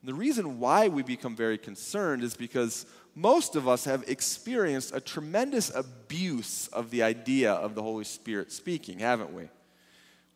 And 0.00 0.08
the 0.08 0.14
reason 0.14 0.60
why 0.60 0.86
we 0.86 1.02
become 1.02 1.34
very 1.34 1.58
concerned 1.58 2.22
is 2.22 2.36
because 2.36 2.86
most 3.16 3.56
of 3.56 3.66
us 3.66 3.86
have 3.86 4.04
experienced 4.06 4.94
a 4.94 5.00
tremendous 5.00 5.74
abuse 5.74 6.68
of 6.68 6.90
the 6.90 7.02
idea 7.02 7.52
of 7.54 7.74
the 7.74 7.82
Holy 7.82 8.04
Spirit 8.04 8.52
speaking, 8.52 9.00
haven't 9.00 9.34
we? 9.34 9.48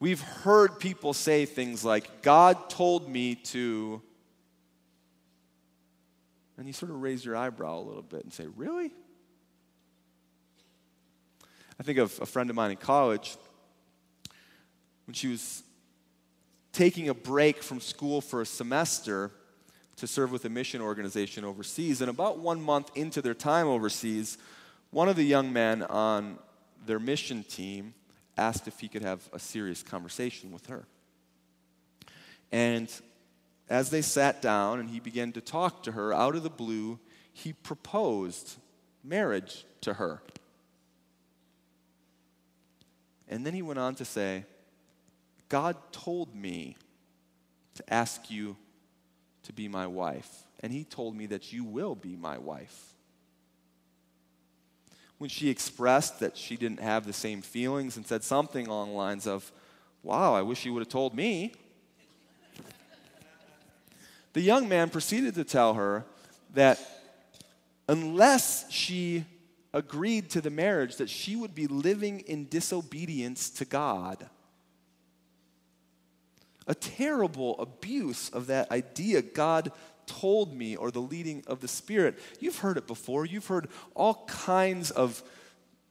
We've 0.00 0.20
heard 0.20 0.80
people 0.80 1.14
say 1.14 1.46
things 1.46 1.84
like, 1.84 2.22
God 2.22 2.68
told 2.68 3.08
me 3.08 3.36
to 3.36 4.02
and 6.58 6.66
you 6.66 6.72
sort 6.72 6.90
of 6.90 7.00
raise 7.00 7.24
your 7.24 7.36
eyebrow 7.36 7.78
a 7.78 7.80
little 7.80 8.02
bit 8.02 8.24
and 8.24 8.32
say, 8.32 8.46
Really? 8.56 8.90
I 11.78 11.84
think 11.84 11.98
of 11.98 12.18
a 12.20 12.26
friend 12.26 12.50
of 12.50 12.56
mine 12.56 12.72
in 12.72 12.76
college 12.76 13.36
when 15.06 15.14
she 15.14 15.28
was 15.28 15.62
taking 16.72 17.08
a 17.08 17.14
break 17.14 17.62
from 17.62 17.80
school 17.80 18.20
for 18.20 18.40
a 18.40 18.46
semester 18.46 19.30
to 19.96 20.06
serve 20.06 20.32
with 20.32 20.44
a 20.44 20.48
mission 20.48 20.80
organization 20.80 21.44
overseas. 21.44 22.00
And 22.00 22.10
about 22.10 22.38
one 22.38 22.60
month 22.60 22.90
into 22.94 23.20
their 23.20 23.34
time 23.34 23.66
overseas, 23.66 24.38
one 24.90 25.08
of 25.08 25.16
the 25.16 25.24
young 25.24 25.52
men 25.52 25.82
on 25.82 26.38
their 26.86 26.98
mission 26.98 27.44
team 27.44 27.94
asked 28.36 28.66
if 28.66 28.80
he 28.80 28.88
could 28.88 29.02
have 29.02 29.28
a 29.32 29.38
serious 29.38 29.82
conversation 29.82 30.52
with 30.52 30.66
her. 30.66 30.86
And 32.50 32.90
as 33.68 33.90
they 33.90 34.02
sat 34.02 34.42
down 34.42 34.80
and 34.80 34.90
he 34.90 35.00
began 35.00 35.32
to 35.32 35.40
talk 35.40 35.82
to 35.84 35.92
her 35.92 36.12
out 36.12 36.34
of 36.34 36.42
the 36.42 36.50
blue, 36.50 36.98
he 37.32 37.52
proposed 37.52 38.56
marriage 39.04 39.64
to 39.82 39.94
her. 39.94 40.22
And 43.28 43.46
then 43.46 43.54
he 43.54 43.62
went 43.62 43.78
on 43.78 43.94
to 43.94 44.04
say, 44.04 44.44
God 45.52 45.76
told 45.92 46.34
me 46.34 46.78
to 47.74 47.92
ask 47.92 48.30
you 48.30 48.56
to 49.42 49.52
be 49.52 49.68
my 49.68 49.86
wife, 49.86 50.44
and 50.60 50.72
he 50.72 50.82
told 50.82 51.14
me 51.14 51.26
that 51.26 51.52
you 51.52 51.62
will 51.62 51.94
be 51.94 52.16
my 52.16 52.38
wife. 52.38 52.94
When 55.18 55.28
she 55.28 55.50
expressed 55.50 56.20
that 56.20 56.38
she 56.38 56.56
didn't 56.56 56.80
have 56.80 57.04
the 57.04 57.12
same 57.12 57.42
feelings 57.42 57.98
and 57.98 58.06
said 58.06 58.24
something 58.24 58.66
along 58.66 58.92
the 58.92 58.96
lines 58.96 59.26
of, 59.26 59.52
Wow, 60.02 60.34
I 60.34 60.40
wish 60.40 60.64
you 60.64 60.72
would 60.72 60.80
have 60.80 60.88
told 60.88 61.14
me. 61.14 61.52
The 64.32 64.40
young 64.40 64.70
man 64.70 64.88
proceeded 64.88 65.34
to 65.34 65.44
tell 65.44 65.74
her 65.74 66.06
that 66.54 66.80
unless 67.86 68.70
she 68.70 69.26
agreed 69.74 70.30
to 70.30 70.40
the 70.40 70.48
marriage 70.48 70.96
that 70.96 71.10
she 71.10 71.36
would 71.36 71.54
be 71.54 71.66
living 71.66 72.20
in 72.20 72.48
disobedience 72.48 73.50
to 73.50 73.66
God. 73.66 74.30
A 76.66 76.74
terrible 76.74 77.58
abuse 77.58 78.28
of 78.30 78.46
that 78.46 78.70
idea 78.70 79.22
God 79.22 79.72
told 80.06 80.54
me 80.56 80.76
or 80.76 80.90
the 80.90 81.00
leading 81.00 81.42
of 81.46 81.60
the 81.60 81.68
Spirit. 81.68 82.18
You've 82.40 82.58
heard 82.58 82.76
it 82.76 82.86
before. 82.86 83.24
You've 83.24 83.46
heard 83.46 83.68
all 83.94 84.24
kinds 84.26 84.90
of 84.90 85.22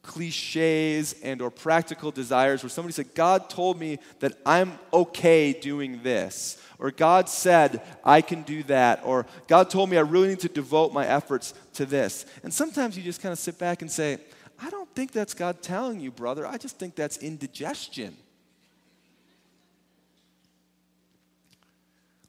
cliches 0.04 1.14
and 1.22 1.42
or 1.42 1.52
practical 1.52 2.10
desires 2.10 2.64
where 2.64 2.70
somebody 2.72 2.92
said 2.92 3.14
god 3.14 3.52
told 3.52 3.80
me 3.80 4.00
that 4.20 4.34
i'm 4.48 4.78
okay 4.92 5.54
doing 5.54 6.02
this 6.02 6.60
or 6.80 6.90
god 6.90 7.30
said 7.30 7.80
i 8.04 8.20
can 8.20 8.42
do 8.42 8.64
that 8.64 9.00
or 9.06 9.28
god 9.48 9.70
told 9.70 9.92
me 9.92 9.98
i 9.98 10.02
really 10.02 10.30
need 10.30 10.40
to 10.40 10.50
devote 10.50 10.92
my 10.92 11.06
efforts 11.06 11.54
to 11.72 11.86
this 11.86 12.26
and 12.42 12.52
sometimes 12.52 12.98
you 12.98 13.04
just 13.04 13.22
kind 13.22 13.32
of 13.32 13.38
sit 13.38 13.60
back 13.60 13.84
and 13.84 13.92
say 13.92 14.18
i 14.60 14.72
don't 14.72 14.90
think 14.96 15.12
that's 15.12 15.36
god 15.36 15.62
telling 15.62 16.00
you 16.00 16.10
brother 16.10 16.48
i 16.48 16.58
just 16.58 16.80
think 16.80 16.96
that's 16.96 17.18
indigestion 17.18 18.18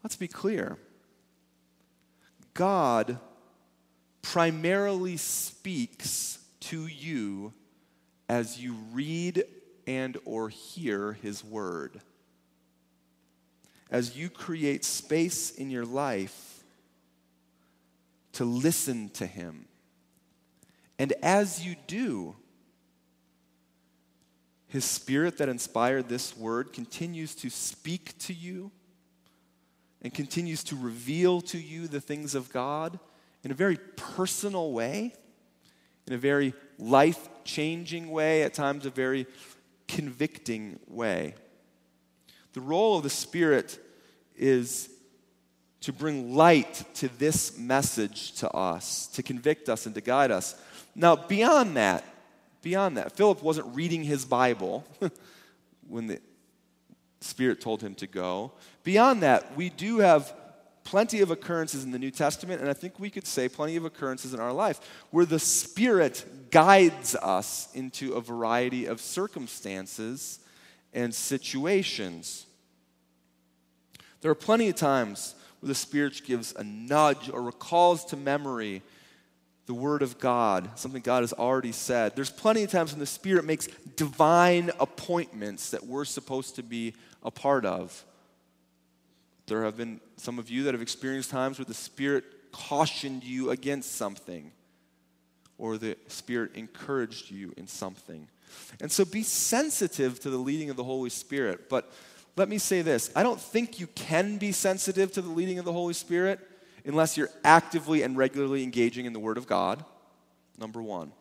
let's 0.02 0.16
be 0.16 0.28
clear 0.28 0.78
god 2.54 3.18
primarily 4.22 5.16
speaks 5.16 6.38
to 6.60 6.86
you 6.86 7.52
as 8.28 8.58
you 8.58 8.74
read 8.92 9.44
and 9.86 10.16
or 10.24 10.48
hear 10.48 11.14
his 11.14 11.44
word. 11.44 12.00
As 13.90 14.16
you 14.16 14.30
create 14.30 14.84
space 14.84 15.50
in 15.50 15.70
your 15.70 15.84
life 15.84 16.64
to 18.32 18.44
listen 18.44 19.10
to 19.10 19.26
him. 19.26 19.66
And 20.98 21.12
as 21.22 21.66
you 21.66 21.76
do, 21.86 22.36
his 24.68 24.84
spirit 24.86 25.36
that 25.38 25.50
inspired 25.50 26.08
this 26.08 26.34
word 26.34 26.72
continues 26.72 27.34
to 27.34 27.50
speak 27.50 28.16
to 28.20 28.32
you 28.32 28.70
and 30.02 30.12
continues 30.12 30.64
to 30.64 30.76
reveal 30.76 31.40
to 31.40 31.58
you 31.58 31.86
the 31.86 32.00
things 32.00 32.34
of 32.34 32.52
God 32.52 32.98
in 33.44 33.50
a 33.50 33.54
very 33.54 33.78
personal 33.96 34.72
way, 34.72 35.14
in 36.06 36.12
a 36.12 36.18
very 36.18 36.54
life 36.78 37.28
changing 37.44 38.10
way, 38.10 38.42
at 38.42 38.52
times 38.52 38.84
a 38.84 38.90
very 38.90 39.26
convicting 39.86 40.78
way. 40.88 41.34
The 42.52 42.60
role 42.60 42.96
of 42.96 43.04
the 43.04 43.10
Spirit 43.10 43.78
is 44.36 44.90
to 45.80 45.92
bring 45.92 46.34
light 46.34 46.84
to 46.94 47.08
this 47.18 47.58
message 47.58 48.32
to 48.34 48.50
us, 48.50 49.06
to 49.08 49.22
convict 49.22 49.68
us 49.68 49.86
and 49.86 49.94
to 49.94 50.00
guide 50.00 50.30
us. 50.30 50.54
Now, 50.94 51.16
beyond 51.16 51.76
that, 51.76 52.04
beyond 52.60 52.96
that, 52.96 53.12
Philip 53.12 53.42
wasn't 53.42 53.74
reading 53.74 54.04
his 54.04 54.24
Bible 54.24 54.84
when 55.88 56.06
the 56.06 56.20
Spirit 57.24 57.60
told 57.60 57.82
him 57.82 57.94
to 57.96 58.06
go. 58.06 58.52
Beyond 58.84 59.22
that, 59.22 59.56
we 59.56 59.70
do 59.70 59.98
have 59.98 60.34
plenty 60.84 61.20
of 61.20 61.30
occurrences 61.30 61.84
in 61.84 61.92
the 61.92 61.98
New 61.98 62.10
Testament, 62.10 62.60
and 62.60 62.68
I 62.68 62.72
think 62.72 62.98
we 62.98 63.10
could 63.10 63.26
say 63.26 63.48
plenty 63.48 63.76
of 63.76 63.84
occurrences 63.84 64.34
in 64.34 64.40
our 64.40 64.52
life 64.52 64.80
where 65.10 65.26
the 65.26 65.38
Spirit 65.38 66.50
guides 66.50 67.14
us 67.16 67.68
into 67.74 68.14
a 68.14 68.20
variety 68.20 68.86
of 68.86 69.00
circumstances 69.00 70.40
and 70.92 71.14
situations. 71.14 72.46
There 74.20 74.30
are 74.30 74.36
plenty 74.36 74.68
of 74.68 74.76
times 74.76 75.34
where 75.60 75.68
the 75.68 75.74
Spirit 75.74 76.20
gives 76.24 76.52
a 76.54 76.64
nudge 76.64 77.30
or 77.30 77.42
recalls 77.42 78.04
to 78.06 78.16
memory 78.16 78.82
the 79.66 79.74
Word 79.74 80.02
of 80.02 80.18
God, 80.18 80.70
something 80.74 81.02
God 81.02 81.22
has 81.22 81.32
already 81.32 81.72
said. 81.72 82.16
There's 82.16 82.30
plenty 82.30 82.64
of 82.64 82.70
times 82.70 82.92
when 82.92 83.00
the 83.00 83.06
Spirit 83.06 83.44
makes 83.44 83.68
divine 83.96 84.70
appointments 84.80 85.70
that 85.70 85.86
we're 85.86 86.04
supposed 86.04 86.56
to 86.56 86.62
be 86.62 86.94
a 87.22 87.30
part 87.30 87.64
of. 87.64 88.04
There 89.46 89.64
have 89.64 89.76
been 89.76 90.00
some 90.16 90.38
of 90.38 90.50
you 90.50 90.64
that 90.64 90.74
have 90.74 90.82
experienced 90.82 91.30
times 91.30 91.58
where 91.58 91.66
the 91.66 91.74
Spirit 91.74 92.24
cautioned 92.52 93.24
you 93.24 93.50
against 93.50 93.96
something, 93.96 94.52
or 95.58 95.78
the 95.78 95.96
Spirit 96.08 96.52
encouraged 96.54 97.30
you 97.30 97.52
in 97.56 97.66
something. 97.66 98.28
And 98.80 98.90
so 98.90 99.04
be 99.04 99.22
sensitive 99.22 100.20
to 100.20 100.30
the 100.30 100.38
leading 100.38 100.70
of 100.70 100.76
the 100.76 100.84
Holy 100.84 101.10
Spirit. 101.10 101.68
But 101.68 101.90
let 102.36 102.48
me 102.48 102.58
say 102.58 102.82
this 102.82 103.10
I 103.16 103.22
don't 103.22 103.40
think 103.40 103.80
you 103.80 103.86
can 103.88 104.38
be 104.38 104.52
sensitive 104.52 105.12
to 105.12 105.22
the 105.22 105.30
leading 105.30 105.58
of 105.58 105.64
the 105.64 105.72
Holy 105.72 105.94
Spirit 105.94 106.40
unless 106.84 107.16
you're 107.16 107.30
actively 107.44 108.02
and 108.02 108.16
regularly 108.16 108.62
engaging 108.62 109.06
in 109.06 109.12
the 109.12 109.20
Word 109.20 109.38
of 109.38 109.46
God, 109.46 109.84
number 110.58 110.82
one. 110.82 111.12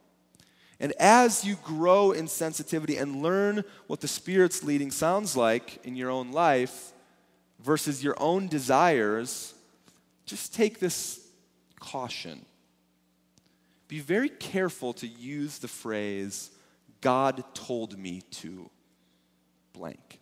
And 0.82 0.94
as 1.00 1.46
you 1.46 1.58
grow 1.64 2.12
in 2.12 2.28
sensitivity 2.28 2.98
and 2.98 3.22
learn 3.22 3.64
what 3.86 4.02
the 4.02 4.08
Spirit's 4.08 4.64
leading 4.64 4.90
sounds 4.90 5.38
like 5.38 5.80
in 5.86 5.96
your 5.96 6.10
own 6.10 6.32
life 6.32 6.92
versus 7.60 8.04
your 8.04 8.16
own 8.18 8.48
desires, 8.48 9.54
just 10.26 10.56
take 10.56 10.80
this 10.80 11.20
caution. 11.80 12.44
Be 13.88 14.00
very 14.00 14.30
careful 14.30 14.92
to 14.94 15.08
use 15.08 15.60
the 15.60 15.68
phrase, 15.68 16.50
God 17.00 17.44
told 17.54 17.96
me 18.00 18.24
to 18.32 18.68
blank. 19.74 20.20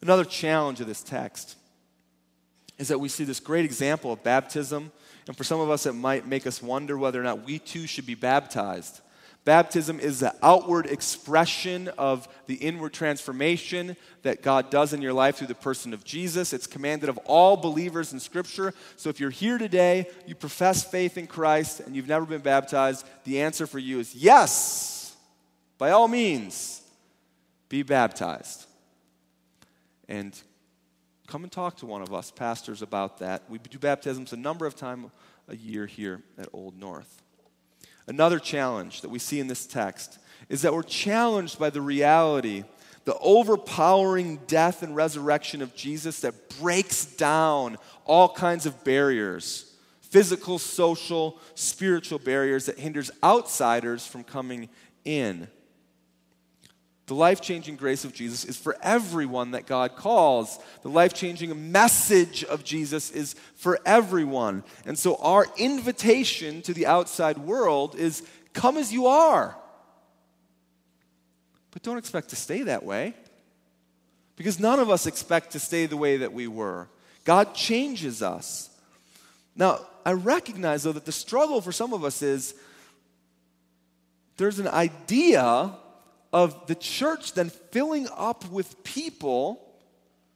Another 0.00 0.24
challenge 0.24 0.80
of 0.80 0.86
this 0.86 1.02
text 1.02 1.56
is 2.78 2.88
that 2.88 2.98
we 2.98 3.10
see 3.10 3.24
this 3.24 3.40
great 3.40 3.66
example 3.66 4.10
of 4.10 4.22
baptism, 4.22 4.90
and 5.28 5.36
for 5.36 5.44
some 5.44 5.60
of 5.60 5.70
us, 5.70 5.86
it 5.86 5.92
might 5.92 6.26
make 6.26 6.46
us 6.46 6.62
wonder 6.62 6.98
whether 6.98 7.20
or 7.20 7.24
not 7.24 7.44
we 7.44 7.58
too 7.58 7.86
should 7.86 8.06
be 8.06 8.14
baptized. 8.14 9.00
Baptism 9.44 10.00
is 10.00 10.20
the 10.20 10.34
outward 10.42 10.86
expression 10.86 11.88
of 11.96 12.28
the 12.46 12.56
inward 12.56 12.92
transformation 12.92 13.96
that 14.22 14.42
God 14.42 14.70
does 14.70 14.92
in 14.92 15.00
your 15.00 15.12
life 15.12 15.36
through 15.36 15.46
the 15.46 15.54
person 15.54 15.94
of 15.94 16.04
Jesus. 16.04 16.52
It's 16.52 16.66
commanded 16.66 17.08
of 17.08 17.18
all 17.18 17.56
believers 17.56 18.12
in 18.12 18.20
Scripture. 18.20 18.74
So 18.96 19.08
if 19.08 19.20
you're 19.20 19.30
here 19.30 19.56
today, 19.56 20.08
you 20.26 20.34
profess 20.34 20.82
faith 20.82 21.16
in 21.16 21.26
Christ, 21.26 21.80
and 21.80 21.94
you've 21.94 22.08
never 22.08 22.26
been 22.26 22.40
baptized, 22.40 23.06
the 23.24 23.40
answer 23.40 23.66
for 23.66 23.78
you 23.78 24.00
is 24.00 24.14
yes. 24.14 25.14
By 25.78 25.92
all 25.92 26.08
means, 26.08 26.82
be 27.68 27.82
baptized 27.82 28.66
and 30.08 30.38
come 31.28 31.42
and 31.42 31.52
talk 31.52 31.76
to 31.76 31.86
one 31.86 32.00
of 32.00 32.14
us 32.14 32.30
pastors 32.30 32.80
about 32.80 33.18
that. 33.18 33.42
We 33.50 33.58
do 33.58 33.78
baptisms 33.78 34.32
a 34.32 34.36
number 34.36 34.64
of 34.64 34.74
times 34.74 35.10
a 35.46 35.54
year 35.54 35.84
here 35.86 36.22
at 36.38 36.48
Old 36.54 36.78
North. 36.78 37.22
Another 38.06 38.38
challenge 38.38 39.02
that 39.02 39.10
we 39.10 39.18
see 39.18 39.38
in 39.38 39.46
this 39.46 39.66
text 39.66 40.18
is 40.48 40.62
that 40.62 40.72
we're 40.72 40.82
challenged 40.82 41.58
by 41.58 41.68
the 41.68 41.82
reality, 41.82 42.64
the 43.04 43.16
overpowering 43.18 44.40
death 44.46 44.82
and 44.82 44.96
resurrection 44.96 45.60
of 45.60 45.76
Jesus 45.76 46.20
that 46.20 46.58
breaks 46.58 47.04
down 47.04 47.76
all 48.06 48.30
kinds 48.30 48.64
of 48.64 48.82
barriers 48.82 49.64
physical, 50.00 50.58
social, 50.58 51.38
spiritual 51.54 52.18
barriers 52.18 52.64
that 52.64 52.78
hinders 52.78 53.10
outsiders 53.22 54.06
from 54.06 54.24
coming 54.24 54.70
in. 55.04 55.46
The 57.08 57.14
life 57.14 57.40
changing 57.40 57.76
grace 57.76 58.04
of 58.04 58.12
Jesus 58.12 58.44
is 58.44 58.58
for 58.58 58.76
everyone 58.82 59.52
that 59.52 59.64
God 59.64 59.96
calls. 59.96 60.58
The 60.82 60.90
life 60.90 61.14
changing 61.14 61.72
message 61.72 62.44
of 62.44 62.64
Jesus 62.64 63.10
is 63.10 63.34
for 63.54 63.78
everyone. 63.86 64.62
And 64.84 64.98
so, 64.98 65.16
our 65.16 65.46
invitation 65.56 66.60
to 66.62 66.74
the 66.74 66.84
outside 66.84 67.38
world 67.38 67.94
is 67.94 68.22
come 68.52 68.76
as 68.76 68.92
you 68.92 69.06
are. 69.06 69.56
But 71.70 71.82
don't 71.82 71.96
expect 71.96 72.28
to 72.28 72.36
stay 72.36 72.64
that 72.64 72.84
way. 72.84 73.14
Because 74.36 74.60
none 74.60 74.78
of 74.78 74.90
us 74.90 75.06
expect 75.06 75.52
to 75.52 75.58
stay 75.58 75.86
the 75.86 75.96
way 75.96 76.18
that 76.18 76.34
we 76.34 76.46
were. 76.46 76.88
God 77.24 77.54
changes 77.54 78.22
us. 78.22 78.68
Now, 79.56 79.80
I 80.04 80.12
recognize, 80.12 80.82
though, 80.82 80.92
that 80.92 81.06
the 81.06 81.12
struggle 81.12 81.62
for 81.62 81.72
some 81.72 81.94
of 81.94 82.04
us 82.04 82.20
is 82.20 82.54
there's 84.36 84.58
an 84.58 84.68
idea 84.68 85.74
of 86.32 86.66
the 86.66 86.74
church 86.74 87.32
then 87.34 87.50
filling 87.50 88.08
up 88.14 88.48
with 88.50 88.82
people 88.84 89.64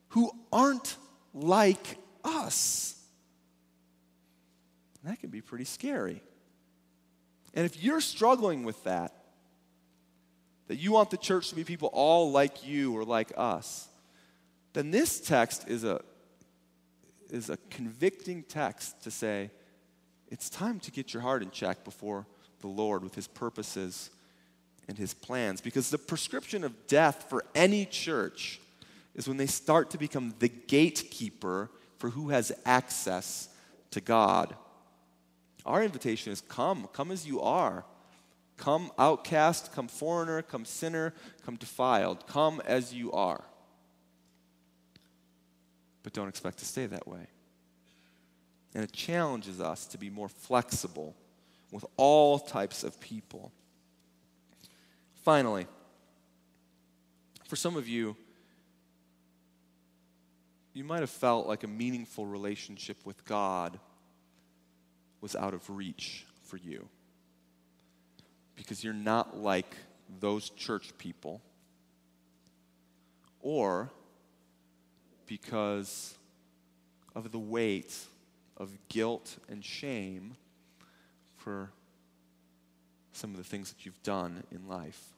who 0.08 0.30
aren't 0.52 0.96
like 1.34 1.98
us. 2.24 2.98
that 5.04 5.18
can 5.20 5.30
be 5.30 5.40
pretty 5.40 5.64
scary. 5.64 6.22
And 7.54 7.66
if 7.66 7.82
you're 7.82 8.00
struggling 8.00 8.64
with 8.64 8.82
that, 8.84 9.12
that 10.68 10.76
you 10.76 10.92
want 10.92 11.10
the 11.10 11.16
church 11.16 11.50
to 11.50 11.54
be 11.54 11.64
people 11.64 11.90
all 11.92 12.30
like 12.30 12.66
you 12.66 12.96
or 12.96 13.04
like 13.04 13.32
us, 13.36 13.88
then 14.72 14.90
this 14.90 15.20
text 15.20 15.68
is 15.68 15.84
a, 15.84 16.00
is 17.30 17.50
a 17.50 17.58
convicting 17.68 18.42
text 18.44 19.02
to 19.02 19.10
say, 19.10 19.50
it's 20.28 20.48
time 20.48 20.80
to 20.80 20.90
get 20.90 21.12
your 21.12 21.22
heart 21.22 21.42
in 21.42 21.50
check 21.50 21.84
before 21.84 22.26
the 22.60 22.68
Lord 22.68 23.02
with 23.02 23.14
his 23.14 23.26
purposes 23.26 24.10
and 24.88 24.98
his 24.98 25.14
plans. 25.14 25.60
Because 25.60 25.90
the 25.90 25.98
prescription 25.98 26.64
of 26.64 26.86
death 26.86 27.26
for 27.28 27.44
any 27.54 27.84
church 27.84 28.60
is 29.14 29.28
when 29.28 29.36
they 29.36 29.46
start 29.46 29.90
to 29.90 29.98
become 29.98 30.34
the 30.38 30.48
gatekeeper 30.48 31.70
for 31.98 32.10
who 32.10 32.30
has 32.30 32.52
access 32.64 33.48
to 33.90 34.00
God. 34.00 34.54
Our 35.64 35.84
invitation 35.84 36.32
is 36.32 36.40
come, 36.40 36.88
come 36.92 37.10
as 37.10 37.26
you 37.26 37.40
are. 37.40 37.84
Come 38.56 38.90
outcast, 38.98 39.72
come 39.72 39.88
foreigner, 39.88 40.42
come 40.42 40.64
sinner, 40.64 41.14
come 41.44 41.56
defiled. 41.56 42.26
Come 42.26 42.62
as 42.64 42.92
you 42.92 43.12
are. 43.12 43.42
But 46.02 46.12
don't 46.12 46.28
expect 46.28 46.58
to 46.58 46.64
stay 46.64 46.86
that 46.86 47.06
way. 47.06 47.26
And 48.74 48.82
it 48.82 48.92
challenges 48.92 49.60
us 49.60 49.86
to 49.86 49.98
be 49.98 50.10
more 50.10 50.28
flexible 50.28 51.14
with 51.70 51.84
all 51.96 52.38
types 52.38 52.84
of 52.84 52.98
people. 53.00 53.52
Finally, 55.22 55.66
for 57.46 57.54
some 57.54 57.76
of 57.76 57.86
you, 57.86 58.16
you 60.74 60.82
might 60.82 61.00
have 61.00 61.10
felt 61.10 61.46
like 61.46 61.62
a 61.62 61.68
meaningful 61.68 62.26
relationship 62.26 62.96
with 63.04 63.24
God 63.24 63.78
was 65.20 65.36
out 65.36 65.54
of 65.54 65.70
reach 65.70 66.26
for 66.44 66.56
you 66.56 66.88
because 68.56 68.82
you're 68.82 68.92
not 68.92 69.38
like 69.38 69.76
those 70.20 70.50
church 70.50 70.92
people, 70.98 71.40
or 73.40 73.90
because 75.26 76.14
of 77.14 77.30
the 77.30 77.38
weight 77.38 77.96
of 78.56 78.70
guilt 78.88 79.36
and 79.48 79.64
shame 79.64 80.36
for 81.36 81.70
some 83.12 83.30
of 83.30 83.36
the 83.36 83.44
things 83.44 83.72
that 83.72 83.86
you've 83.86 84.02
done 84.02 84.42
in 84.50 84.66
life. 84.68 85.11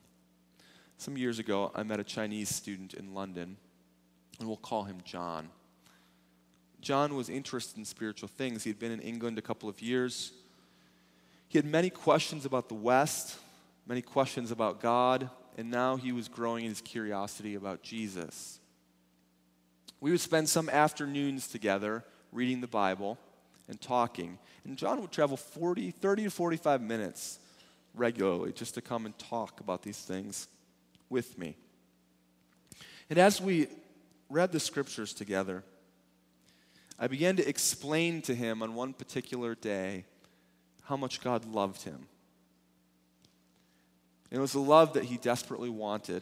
Some 0.97 1.17
years 1.17 1.39
ago, 1.39 1.71
I 1.75 1.83
met 1.83 1.99
a 1.99 2.03
Chinese 2.03 2.49
student 2.49 2.93
in 2.93 3.13
London, 3.13 3.57
and 4.39 4.47
we'll 4.47 4.57
call 4.57 4.83
him 4.85 4.97
John. 5.03 5.49
John 6.79 7.15
was 7.15 7.29
interested 7.29 7.77
in 7.77 7.85
spiritual 7.85 8.29
things. 8.29 8.63
He 8.63 8.69
had 8.69 8.79
been 8.79 8.91
in 8.91 9.01
England 9.01 9.37
a 9.37 9.41
couple 9.41 9.67
of 9.67 9.81
years. 9.81 10.31
He 11.49 11.57
had 11.57 11.65
many 11.65 11.89
questions 11.89 12.45
about 12.45 12.69
the 12.69 12.75
West, 12.75 13.37
many 13.85 14.01
questions 14.01 14.51
about 14.51 14.81
God, 14.81 15.29
and 15.57 15.69
now 15.69 15.95
he 15.95 16.11
was 16.11 16.27
growing 16.27 16.63
in 16.63 16.69
his 16.69 16.81
curiosity 16.81 17.55
about 17.55 17.81
Jesus. 17.81 18.59
We 19.99 20.11
would 20.11 20.21
spend 20.21 20.47
some 20.47 20.69
afternoons 20.69 21.47
together 21.47 22.03
reading 22.31 22.61
the 22.61 22.67
Bible 22.67 23.17
and 23.67 23.79
talking. 23.81 24.37
And 24.63 24.77
John 24.77 25.01
would 25.01 25.11
travel 25.11 25.37
40, 25.37 25.91
30 25.91 26.23
to 26.23 26.29
45 26.29 26.81
minutes 26.81 27.39
regularly 27.95 28.51
just 28.51 28.75
to 28.75 28.81
come 28.81 29.05
and 29.05 29.17
talk 29.17 29.59
about 29.59 29.81
these 29.81 29.99
things 29.99 30.47
with 31.15 31.37
me. 31.37 31.55
And 33.09 33.17
as 33.17 33.39
we 33.39 33.69
read 34.29 34.51
the 34.51 34.59
scriptures 34.59 35.13
together, 35.13 35.63
I 36.99 37.07
began 37.07 37.37
to 37.37 37.47
explain 37.47 38.21
to 38.23 38.35
him 38.35 38.61
on 38.61 38.75
one 38.75 38.91
particular 38.91 39.55
day 39.55 40.03
how 40.83 40.97
much 40.97 41.21
God 41.21 41.45
loved 41.45 41.83
him. 41.83 42.07
And 44.29 44.39
It 44.39 44.41
was 44.41 44.55
a 44.55 44.59
love 44.59 44.91
that 44.95 45.05
he 45.05 45.15
desperately 45.15 45.69
wanted. 45.69 46.21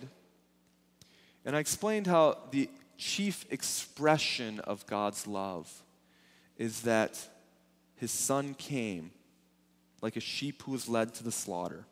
And 1.44 1.56
I 1.56 1.60
explained 1.60 2.06
how 2.06 2.38
the 2.52 2.70
chief 2.96 3.48
expression 3.50 4.60
of 4.60 4.86
God's 4.86 5.26
love 5.26 5.72
is 6.56 6.82
that 6.82 7.20
his 7.96 8.12
son 8.12 8.54
came 8.54 9.10
like 10.04 10.18
a 10.18 10.20
sheep 10.20 10.62
who 10.62 10.74
was 10.74 10.88
led 10.88 11.16
to 11.16 11.24
the 11.24 11.32
slaughter, 11.32 11.88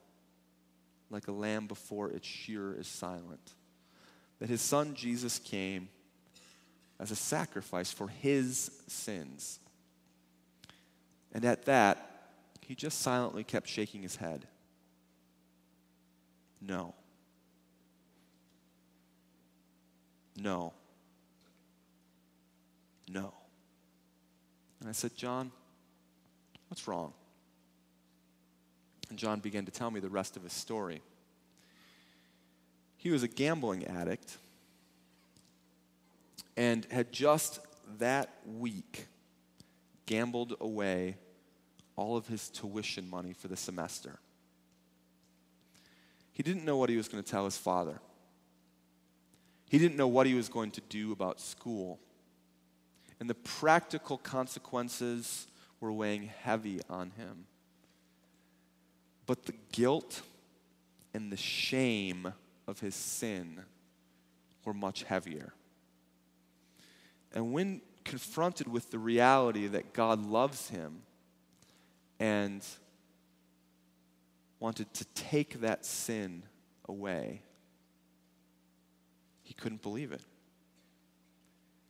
like 1.12 1.28
a 1.28 1.32
lamb 1.32 1.68
before 1.68 2.09
its 2.09 2.28
shearer 2.28 2.76
is 2.78 2.88
silent. 2.88 3.53
That 4.39 4.49
his 4.49 4.62
son 4.62 4.95
Jesus 4.95 5.38
came 5.39 5.89
as 6.99 7.12
a 7.12 7.16
sacrifice 7.16 7.91
for 7.91 8.07
his 8.07 8.72
sins. 8.88 9.59
And 11.34 11.45
at 11.45 11.66
that, 11.66 12.07
he 12.62 12.76
just 12.76 13.01
silently 13.01 13.43
kept 13.43 13.68
shaking 13.68 14.01
his 14.01 14.16
head. 14.16 14.47
No. 16.62 16.93
No. 20.38 20.74
No. 23.09 23.34
And 24.80 24.89
I 24.89 24.91
said, 24.93 25.16
John, 25.16 25.51
what's 26.70 26.88
wrong? 26.88 27.14
And 29.12 29.20
John 29.20 29.41
began 29.41 29.66
to 29.66 29.72
tell 29.72 29.91
me 29.91 29.99
the 29.99 30.09
rest 30.09 30.38
of 30.38 30.43
his 30.43 30.53
story. 30.53 31.01
He 32.95 33.09
was 33.09 33.24
a 33.24 33.28
gambling 33.28 33.86
addict 33.86 34.38
and 36.55 36.86
had 36.86 37.12
just 37.12 37.59
that 37.99 38.30
week 38.45 39.07
gambled 40.05 40.55
away 40.62 41.18
all 41.97 42.16
of 42.16 42.28
his 42.28 42.47
tuition 42.47 43.09
money 43.09 43.34
for 43.34 43.49
the 43.49 43.57
semester. 43.57 44.18
He 46.32 46.41
didn't 46.41 46.64
know 46.64 46.78
what 46.78 46.89
he 46.89 46.95
was 46.95 47.09
going 47.09 47.22
to 47.22 47.30
tell 47.30 47.43
his 47.43 47.57
father. 47.57 47.99
He 49.70 49.78
didn't 49.78 49.97
know 49.97 50.07
what 50.07 50.26
he 50.26 50.36
was 50.36 50.47
going 50.47 50.72
to 50.72 50.82
do 50.88 51.12
about 51.12 51.41
school. 51.41 51.99
And 53.20 53.30
the 53.30 53.36
practical 53.36 54.18
consequences 54.18 55.47
were 55.82 55.91
weighing 55.91 56.30
heavy 56.43 56.80
on 56.89 57.12
him. 57.18 57.47
But 59.32 59.46
the 59.46 59.54
guilt 59.72 60.24
and 61.14 61.32
the 61.32 61.38
shame 61.38 62.34
of 62.68 62.82
his 62.82 62.94
sin 62.96 63.62
were 64.66 64.74
much 64.74 65.04
heavier. 65.04 65.54
And 67.34 67.54
when 67.54 67.80
confronted 68.04 68.68
with 68.68 68.92
the 68.92 69.00
reality 69.00 69.68
that 69.68 69.94
God 69.94 70.26
loves 70.26 70.68
him 70.68 71.04
and 72.20 72.62
wanted 74.60 74.94
to 74.96 75.06
take 75.16 75.62
that 75.62 75.86
sin 75.86 76.44
away, 76.90 77.42
he 79.44 79.54
couldn't 79.54 79.82
believe 79.82 80.12
it. 80.12 80.26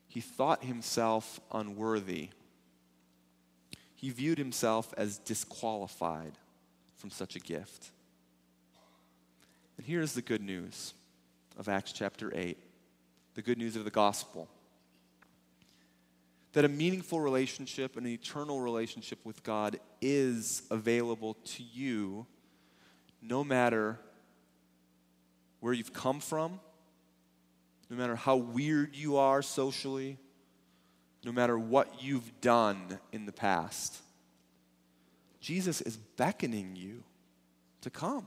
He 0.07 0.21
thought 0.21 0.63
himself 0.63 1.39
unworthy. 1.51 2.29
He 3.95 4.11
viewed 4.11 4.37
himself 4.37 4.93
as 4.95 5.17
disqualified 5.17 6.37
from 7.01 7.09
such 7.09 7.35
a 7.35 7.39
gift. 7.39 7.89
And 9.77 9.85
here's 9.85 10.13
the 10.13 10.21
good 10.21 10.41
news 10.41 10.93
of 11.57 11.67
Acts 11.67 11.91
chapter 11.91 12.31
8 12.33 12.57
the 13.33 13.41
good 13.41 13.57
news 13.57 13.75
of 13.75 13.85
the 13.85 13.91
gospel 13.91 14.49
that 16.53 16.65
a 16.65 16.69
meaningful 16.69 17.19
relationship, 17.19 17.95
an 17.95 18.05
eternal 18.05 18.59
relationship 18.59 19.19
with 19.23 19.41
God 19.41 19.79
is 20.01 20.63
available 20.69 21.35
to 21.45 21.63
you 21.63 22.27
no 23.21 23.43
matter 23.43 23.97
where 25.61 25.73
you've 25.73 25.93
come 25.93 26.19
from, 26.19 26.59
no 27.89 27.95
matter 27.95 28.15
how 28.15 28.35
weird 28.35 28.95
you 28.95 29.15
are 29.17 29.41
socially, 29.41 30.17
no 31.23 31.31
matter 31.31 31.57
what 31.57 32.03
you've 32.03 32.41
done 32.41 32.99
in 33.11 33.25
the 33.25 33.31
past. 33.31 33.97
Jesus 35.41 35.81
is 35.81 35.97
beckoning 35.97 36.75
you 36.75 37.03
to 37.81 37.89
come. 37.89 38.25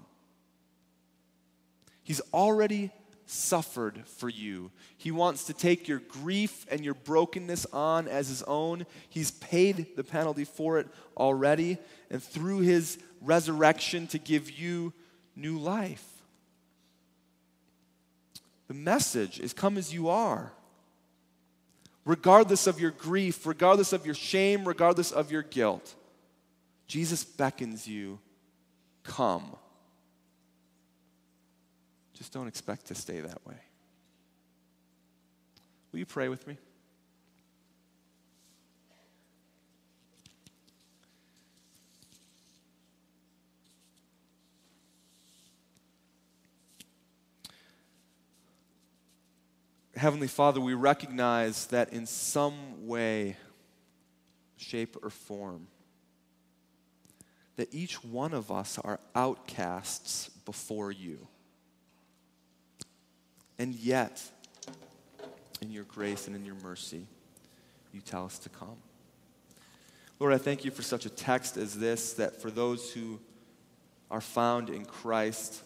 He's 2.03 2.21
already 2.35 2.91
suffered 3.27 4.03
for 4.07 4.29
you. 4.29 4.71
He 4.99 5.11
wants 5.11 5.45
to 5.45 5.55
take 5.55 5.89
your 5.89 6.01
grief 6.01 6.67
and 6.71 6.85
your 6.85 6.95
brokenness 6.95 7.67
on 7.73 8.09
as 8.09 8.29
his 8.29 8.43
own. 8.43 8.85
He's 9.09 9.31
paid 9.31 9.97
the 9.97 10.05
penalty 10.05 10.45
for 10.45 10.79
it 10.79 10.89
already, 11.17 11.79
and 12.11 12.23
through 12.23 12.59
his 12.59 12.99
resurrection 13.23 14.07
to 14.09 14.19
give 14.19 14.51
you 14.51 14.93
new 15.35 15.59
life. 15.59 16.05
The 18.69 18.75
message 18.75 19.41
is 19.41 19.53
come 19.53 19.79
as 19.79 19.95
you 19.95 20.09
are. 20.09 20.53
Regardless 22.05 22.67
of 22.67 22.81
your 22.81 22.91
grief, 22.91 23.47
regardless 23.47 23.95
of 23.95 24.05
your 24.05 24.15
shame, 24.15 24.69
regardless 24.69 25.11
of 25.11 25.33
your 25.33 25.43
guilt, 25.43 25.95
Jesus 26.87 27.25
beckons 27.25 27.89
you, 27.89 28.19
come. 29.03 29.57
Just 32.15 32.33
don't 32.33 32.47
expect 32.47 32.87
to 32.87 32.95
stay 32.95 33.21
that 33.21 33.47
way. 33.47 33.57
Will 35.93 35.99
you 35.99 36.07
pray 36.07 36.29
with 36.29 36.47
me? 36.47 36.57
Heavenly 49.97 50.27
Father, 50.27 50.61
we 50.61 50.75
recognize 50.75 51.67
that 51.67 51.93
in 51.93 52.05
some 52.07 52.87
way, 52.87 53.37
shape, 54.57 54.97
or 55.03 55.11
form, 55.11 55.69
that 57.57 57.73
each 57.73 58.03
one 58.05 58.35
of 58.35 58.51
us 58.51 58.79
are 58.79 58.99
outcasts 59.15 60.29
before 60.45 60.91
you. 60.91 61.19
And 63.59 63.75
yet, 63.75 64.23
in 65.61 65.71
your 65.71 65.85
grace 65.85 66.27
and 66.27 66.35
in 66.35 66.45
your 66.45 66.57
mercy, 66.57 67.07
you 67.93 68.01
tell 68.01 68.25
us 68.25 68.39
to 68.41 68.49
come. 68.49 68.77
Lord, 70.19 70.33
I 70.33 70.39
thank 70.39 70.65
you 70.65 70.71
for 70.71 70.83
such 70.83 71.07
a 71.07 71.11
text 71.11 71.57
as 71.57 71.79
this, 71.79 72.15
that 72.15 72.41
for 72.41 72.51
those 72.51 72.93
who 72.93 73.21
are 74.11 74.21
found 74.21 74.71
in 74.71 74.85
Christ, 74.85 75.63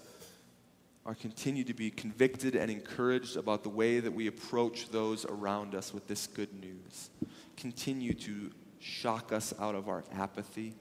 are 1.09 1.15
continued 1.15 1.67
to 1.67 1.75
be 1.75 1.91
convicted 1.91 2.55
and 2.55 2.71
encouraged 2.71 3.39
about 3.39 3.63
the 3.63 3.69
way 3.71 3.99
that 3.99 4.13
we 4.13 4.27
approach 4.27 4.91
those 4.91 5.25
around 5.25 5.75
us 5.75 5.95
with 5.95 6.07
this 6.07 6.27
good 6.27 6.53
news. 6.61 7.09
Continue 7.57 8.13
to 8.13 8.51
shock 8.79 9.33
us 9.33 9.55
out 9.59 9.75
of 9.75 9.89
our 9.89 10.05
apathy 10.13 10.75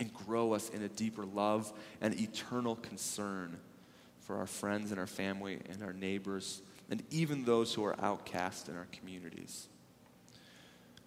and 0.00 0.12
grow 0.12 0.54
us 0.54 0.70
in 0.70 0.82
a 0.82 0.88
deeper 0.88 1.24
love 1.24 1.72
and 2.00 2.18
eternal 2.18 2.74
concern 2.76 3.58
for 4.20 4.38
our 4.38 4.46
friends 4.46 4.90
and 4.90 4.98
our 4.98 5.06
family 5.06 5.60
and 5.70 5.82
our 5.82 5.92
neighbors 5.92 6.62
and 6.90 7.02
even 7.10 7.44
those 7.44 7.74
who 7.74 7.84
are 7.84 7.94
outcast 8.00 8.68
in 8.68 8.76
our 8.76 8.88
communities. 8.90 9.68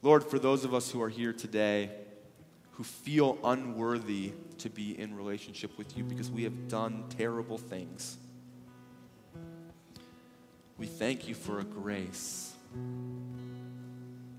Lord, 0.02 0.24
for 0.24 0.40
those 0.40 0.64
of 0.64 0.74
us 0.74 0.92
who 0.92 1.02
are 1.02 1.10
here 1.10 1.34
today 1.34 1.90
who 2.72 2.84
feel 2.84 3.38
unworthy 3.44 4.32
to 4.60 4.70
be 4.70 5.00
in 5.00 5.16
relationship 5.16 5.78
with 5.78 5.98
you 5.98 6.04
because 6.04 6.32
we 6.32 6.44
have 6.44 6.68
done 6.68 7.04
terrible 7.10 7.58
things, 7.58 8.18
we 10.78 10.86
thank 10.88 11.28
you 11.28 11.36
for 11.36 11.60
a 11.60 11.64
grace 11.64 12.54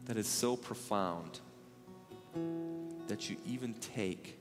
that 0.07 0.17
is 0.17 0.27
so 0.27 0.57
profound 0.57 1.41
that 3.07 3.31
you 3.31 3.37
even 3.47 3.75
take 3.75 4.39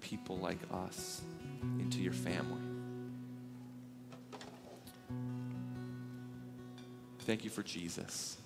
people 0.00 0.38
like 0.38 0.58
us 0.72 1.22
into 1.78 1.98
your 1.98 2.12
family. 2.12 2.60
Thank 7.20 7.44
you 7.44 7.50
for 7.50 7.62
Jesus 7.62 8.38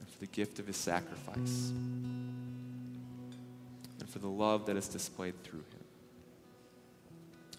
and 0.00 0.08
for 0.08 0.18
the 0.20 0.26
gift 0.26 0.58
of 0.58 0.66
his 0.66 0.76
sacrifice 0.76 1.70
and 4.00 4.08
for 4.08 4.18
the 4.20 4.28
love 4.28 4.64
that 4.66 4.76
is 4.76 4.88
displayed 4.88 5.34
through 5.44 5.58
him. 5.58 5.84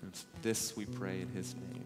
And 0.02 0.14
this 0.42 0.76
we 0.76 0.86
pray 0.86 1.22
in 1.22 1.30
his 1.30 1.54
name. 1.54 1.86